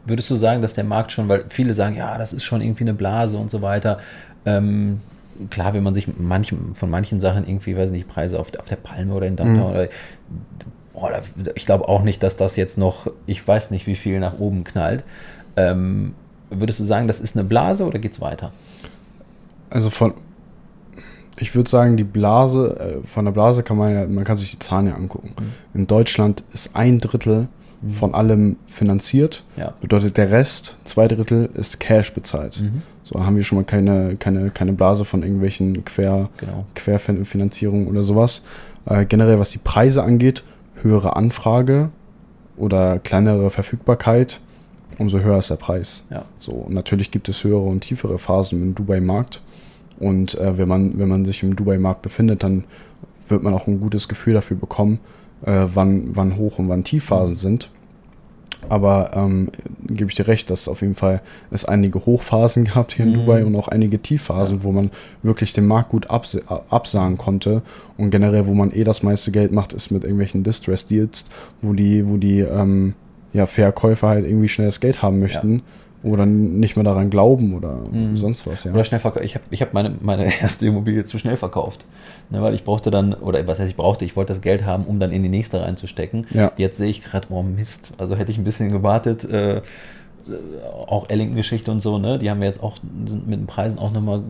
[0.07, 2.85] Würdest du sagen, dass der Markt schon, weil viele sagen, ja, das ist schon irgendwie
[2.85, 3.99] eine Blase und so weiter.
[4.45, 5.01] Ähm,
[5.51, 8.77] klar, wenn man sich manchen, von manchen Sachen irgendwie, weiß nicht, Preise auf, auf der
[8.77, 9.71] Palme oder in Downtown mhm.
[9.71, 9.89] oder
[10.93, 11.21] boah,
[11.55, 14.65] ich glaube auch nicht, dass das jetzt noch, ich weiß nicht, wie viel nach oben
[14.65, 15.05] knallt.
[15.57, 16.15] Ähm,
[16.51, 18.53] würdest du sagen, das ist eine Blase oder geht es weiter?
[19.69, 20.15] Also von,
[21.39, 24.53] ich würde sagen, die Blase, äh, von der Blase kann man ja, man kann sich
[24.53, 25.33] die Zahlen ja angucken.
[25.39, 25.81] Mhm.
[25.81, 27.49] In Deutschland ist ein Drittel
[27.87, 27.91] mhm.
[27.93, 29.45] von allem finanziert.
[29.57, 29.75] Ja.
[29.81, 32.61] Bedeutet der Rest, zwei Drittel, ist Cash bezahlt.
[32.61, 32.83] Mhm.
[33.03, 36.65] So haben wir schon mal keine, keine, keine Blase von irgendwelchen Quer, genau.
[36.75, 38.43] Querfinanzierungen oder sowas.
[38.87, 40.43] Äh, generell, was die Preise angeht,
[40.83, 41.91] höhere Anfrage
[42.57, 44.41] oder kleinere Verfügbarkeit,
[44.99, 46.05] umso höher ist der Preis.
[46.11, 46.25] Ja.
[46.39, 49.43] So, natürlich gibt es höhere und tiefere Phasen im Dubai-Markt.
[49.99, 52.65] Und äh, wenn, man, wenn man sich im Dubai-Markt befindet, dann
[53.29, 55.01] wird man auch ein gutes Gefühl dafür bekommen,
[55.45, 57.39] äh, wann, wann Hoch- und wann Tiefphasen mhm.
[57.39, 57.71] sind.
[58.69, 59.51] Aber ähm,
[59.87, 63.15] gebe ich dir recht, dass auf jeden Fall es einige Hochphasen gab hier in mhm.
[63.15, 64.65] Dubai und auch einige Tiefphasen, ja.
[64.65, 64.91] wo man
[65.23, 66.37] wirklich den Markt gut abs
[66.71, 67.63] absagen konnte.
[67.97, 71.25] Und generell, wo man eh das meiste Geld macht, ist mit irgendwelchen Distress-Deals,
[71.63, 72.95] wo die, wo die ähm,
[73.33, 75.57] ja, Verkäufer halt irgendwie schnell das Geld haben möchten.
[75.57, 75.63] Ja
[76.03, 78.17] oder nicht mehr daran glauben oder mhm.
[78.17, 78.65] sonst was.
[78.65, 78.73] Ja.
[78.73, 79.25] Oder schnell verkauft.
[79.25, 81.85] Ich habe ich hab meine, meine erste Immobilie zu schnell verkauft.
[82.31, 84.85] Ne, weil ich brauchte dann, oder was heißt ich brauchte, ich wollte das Geld haben,
[84.85, 86.27] um dann in die nächste reinzustecken.
[86.31, 86.53] Ja.
[86.57, 89.25] Jetzt sehe ich gerade, oh Mist, also hätte ich ein bisschen gewartet.
[89.25, 89.63] Äh,
[90.89, 92.19] auch Ellington-Geschichte und so, ne?
[92.19, 94.23] Die haben wir jetzt auch, sind mit den Preisen auch nochmal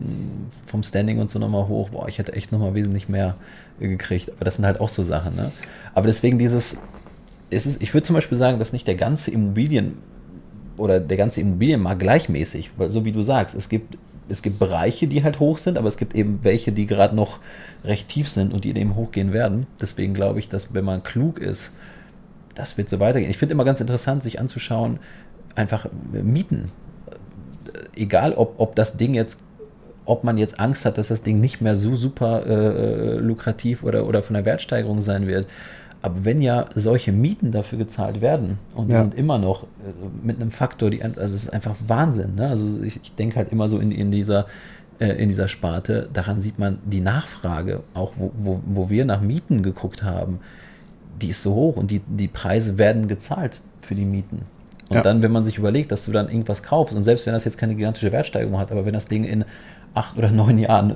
[0.67, 1.89] vom Standing und so nochmal hoch.
[1.89, 3.35] Boah, ich hätte echt nochmal wesentlich mehr
[3.79, 4.31] gekriegt.
[4.35, 5.51] Aber das sind halt auch so Sachen, ne?
[5.95, 6.77] Aber deswegen dieses,
[7.49, 9.97] ist es, ich würde zum Beispiel sagen, dass nicht der ganze Immobilien-
[10.77, 13.97] oder der ganze Immobilienmarkt gleichmäßig, weil so wie du sagst, es gibt,
[14.29, 17.39] es gibt Bereiche, die halt hoch sind, aber es gibt eben welche, die gerade noch
[17.83, 19.67] recht tief sind und die eben hochgehen werden.
[19.81, 21.73] Deswegen glaube ich, dass wenn man klug ist,
[22.55, 23.29] das wird so weitergehen.
[23.29, 24.99] Ich finde immer ganz interessant, sich anzuschauen,
[25.55, 26.71] einfach Mieten.
[27.95, 29.39] Egal, ob, ob das Ding jetzt
[30.07, 34.07] ob man jetzt Angst hat, dass das Ding nicht mehr so super äh, lukrativ oder,
[34.07, 35.47] oder von der Wertsteigerung sein wird.
[36.01, 39.01] Aber wenn ja solche Mieten dafür gezahlt werden und die ja.
[39.01, 39.67] sind immer noch äh,
[40.23, 42.35] mit einem Faktor, die, also es ist einfach Wahnsinn.
[42.35, 42.47] Ne?
[42.47, 44.45] Also ich, ich denke halt immer so in, in, dieser,
[44.99, 49.21] äh, in dieser Sparte, daran sieht man die Nachfrage, auch wo, wo, wo wir nach
[49.21, 50.39] Mieten geguckt haben,
[51.21, 54.43] die ist so hoch und die, die Preise werden gezahlt für die Mieten.
[54.89, 55.01] Und ja.
[55.01, 57.57] dann, wenn man sich überlegt, dass du dann irgendwas kaufst, und selbst wenn das jetzt
[57.57, 59.43] keine gigantische Wertsteigerung hat, aber wenn das Ding in
[59.93, 60.95] acht oder neun Jahren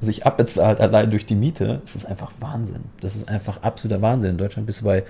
[0.00, 2.84] sich abbezahlt allein durch die Miete, ist das einfach Wahnsinn.
[3.00, 4.32] Das ist einfach absoluter Wahnsinn.
[4.32, 5.04] In Deutschland bist du bei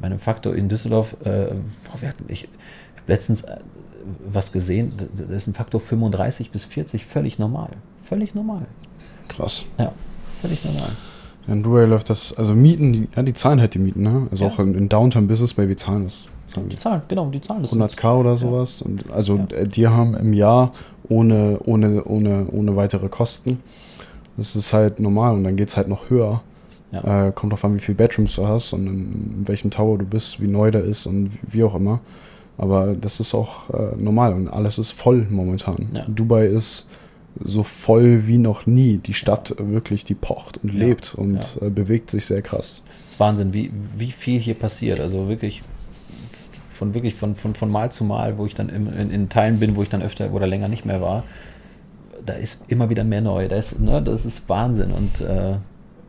[0.00, 2.48] meinem Faktor in Düsseldorf, äh, boah, hatten, ich, ich
[2.96, 3.58] habe letztens äh,
[4.32, 7.70] was gesehen, das ist ein Faktor 35 bis 40, völlig normal.
[8.04, 8.62] Völlig normal.
[9.28, 9.64] Krass.
[9.78, 9.92] Ja,
[10.40, 10.90] völlig normal.
[11.46, 14.26] in Dubai läuft das, also Mieten, die, ja, die zahlen halt die Mieten, ne?
[14.30, 14.50] Also ja.
[14.50, 16.28] auch in, in Downtown Business Bay, wie zahlen das?
[16.68, 17.72] Die zahlen, genau, die zahlen das.
[17.72, 18.80] 100k oder sowas.
[18.80, 18.86] Ja.
[18.86, 19.64] Und also ja.
[19.64, 20.72] die haben im Jahr
[21.08, 23.60] ohne, ohne, ohne, ohne weitere Kosten
[24.36, 26.42] das ist halt normal und dann geht es halt noch höher.
[26.92, 27.28] Ja.
[27.28, 30.04] Äh, kommt drauf an, wie viele Bedrooms du hast und in, in, welchem Tower du
[30.04, 32.00] bist, wie neu der ist und wie, auch immer.
[32.58, 35.88] Aber das ist auch äh, normal und alles ist voll momentan.
[35.94, 36.04] Ja.
[36.08, 36.86] Dubai ist
[37.38, 38.98] so voll wie noch nie.
[38.98, 39.68] Die Stadt ja.
[39.68, 42.82] wirklich, die pocht und lebt und äh, bewegt sich sehr krass.
[43.06, 44.98] Das ist Wahnsinn, wie, wie viel hier passiert.
[44.98, 45.62] Also wirklich
[46.74, 49.60] von wirklich von, von, von Mal zu Mal, wo ich dann in, in, in Teilen
[49.60, 51.22] bin, wo ich dann öfter oder länger nicht mehr war
[52.24, 53.48] da ist immer wieder mehr neu.
[53.48, 55.56] Das, ne, das ist Wahnsinn und äh,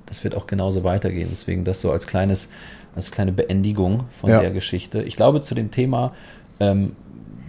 [0.06, 1.30] das wird auch genauso weitergehen.
[1.32, 2.52] Deswegen das so als kleines,
[2.96, 4.42] als kleine Beendigung von ja.
[4.42, 5.02] der Geschichte.
[5.04, 6.14] Ich glaube zu dem Thema,
[6.60, 6.96] ähm,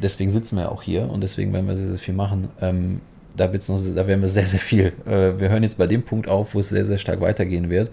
[0.00, 2.48] deswegen sitzen wir auch hier und deswegen werden wir sehr, sehr viel machen.
[2.60, 3.00] Ähm,
[3.36, 4.92] da, wird's noch, da werden wir sehr, sehr viel.
[5.06, 7.90] Äh, wir hören jetzt bei dem Punkt auf, wo es sehr, sehr stark weitergehen wird.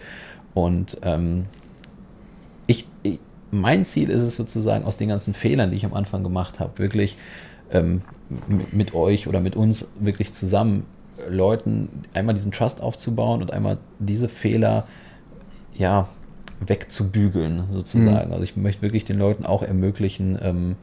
[0.53, 1.45] Und ähm,
[2.67, 3.19] ich, ich,
[3.51, 6.77] mein Ziel ist es sozusagen, aus den ganzen Fehlern, die ich am Anfang gemacht habe,
[6.77, 7.17] wirklich
[7.71, 8.01] ähm,
[8.47, 10.85] mit, mit euch oder mit uns wirklich zusammen
[11.27, 14.87] Leuten einmal diesen Trust aufzubauen und einmal diese Fehler
[15.73, 16.07] ja
[16.65, 18.27] wegzubügeln sozusagen.
[18.27, 18.33] Mhm.
[18.33, 20.75] Also ich möchte wirklich den Leuten auch ermöglichen, ähm,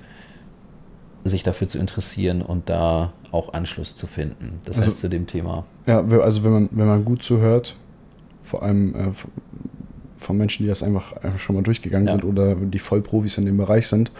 [1.25, 4.61] sich dafür zu interessieren und da auch Anschluss zu finden.
[4.65, 5.65] Das also, heißt zu dem Thema.
[5.87, 7.77] Ja, also wenn man, wenn man gut zuhört,
[8.43, 9.09] vor allem äh,
[10.17, 12.13] von Menschen, die das einfach, einfach schon mal durchgegangen ja.
[12.13, 14.13] sind oder die Vollprofis in dem Bereich sind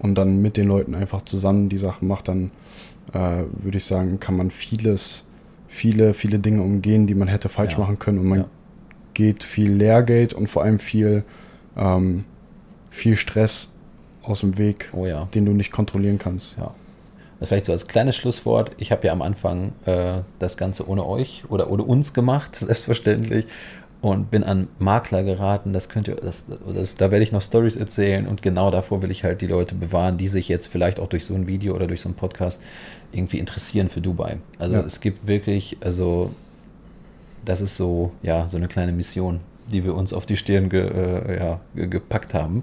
[0.00, 2.50] und dann mit den Leuten einfach zusammen die Sachen macht, dann
[3.12, 5.26] äh, würde ich sagen, kann man vieles,
[5.68, 7.80] viele, viele Dinge umgehen, die man hätte falsch ja.
[7.80, 8.46] machen können und man ja.
[9.14, 11.24] geht viel Lehrgeld und vor allem viel,
[11.76, 12.24] ähm,
[12.90, 13.70] viel Stress
[14.22, 15.26] aus dem Weg, oh ja.
[15.34, 16.56] den du nicht kontrollieren kannst.
[16.56, 16.74] Ja.
[17.42, 18.70] Vielleicht so als kleines Schlusswort.
[18.78, 23.46] Ich habe ja am Anfang äh, das Ganze ohne euch oder ohne uns gemacht, selbstverständlich
[24.12, 25.72] und bin an Makler geraten.
[25.72, 26.44] Das könnt ihr, das,
[26.74, 29.74] das, da werde ich noch Stories erzählen und genau davor will ich halt die Leute
[29.74, 32.62] bewahren, die sich jetzt vielleicht auch durch so ein Video oder durch so einen Podcast
[33.12, 34.38] irgendwie interessieren für Dubai.
[34.58, 34.80] Also ja.
[34.80, 36.30] es gibt wirklich, also
[37.44, 39.40] das ist so, ja, so eine kleine Mission,
[39.70, 42.62] die wir uns auf die Stirn ge, äh, ja, gepackt haben.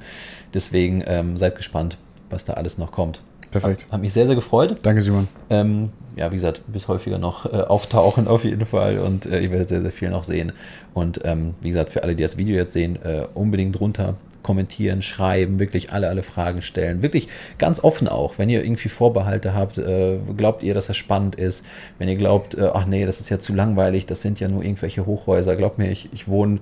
[0.54, 1.98] Deswegen ähm, seid gespannt,
[2.30, 3.22] was da alles noch kommt.
[3.52, 3.84] Perfekt.
[3.86, 4.78] Hat, hat mich sehr, sehr gefreut.
[4.82, 5.28] Danke, Simon.
[5.50, 9.52] Ähm, ja, wie gesagt, bis häufiger noch äh, auftauchen auf jeden Fall und äh, ihr
[9.52, 10.52] werdet sehr, sehr viel noch sehen.
[10.94, 15.02] Und ähm, wie gesagt, für alle, die das Video jetzt sehen, äh, unbedingt drunter kommentieren,
[15.02, 17.02] schreiben, wirklich alle, alle Fragen stellen.
[17.02, 17.28] Wirklich
[17.58, 18.38] ganz offen auch.
[18.38, 21.66] Wenn ihr irgendwie Vorbehalte habt, äh, glaubt ihr, dass das spannend ist.
[22.00, 24.64] Wenn ihr glaubt, äh, ach nee, das ist ja zu langweilig, das sind ja nur
[24.64, 25.56] irgendwelche Hochhäuser.
[25.56, 26.60] Glaubt mir, ich, ich wohne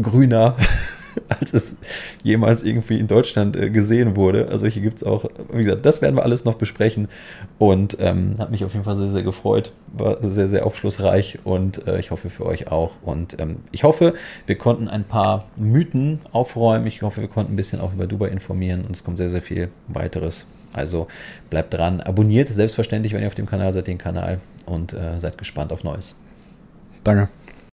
[0.00, 0.56] grüner
[1.28, 1.76] als es
[2.22, 4.48] jemals irgendwie in Deutschland äh, gesehen wurde.
[4.48, 7.08] Also hier gibt es auch, wie gesagt, das werden wir alles noch besprechen
[7.58, 9.72] und ähm, hat mich auf jeden Fall sehr, sehr gefreut.
[9.92, 12.92] War sehr, sehr aufschlussreich und äh, ich hoffe für euch auch.
[13.02, 14.14] Und ähm, ich hoffe,
[14.46, 16.86] wir konnten ein paar Mythen aufräumen.
[16.86, 19.42] Ich hoffe, wir konnten ein bisschen auch über Dubai informieren und es kommt sehr, sehr
[19.42, 20.46] viel weiteres.
[20.72, 21.08] Also
[21.50, 25.38] bleibt dran, abonniert selbstverständlich, wenn ihr auf dem Kanal seid, den Kanal und äh, seid
[25.38, 26.14] gespannt auf Neues.
[27.04, 27.28] Danke.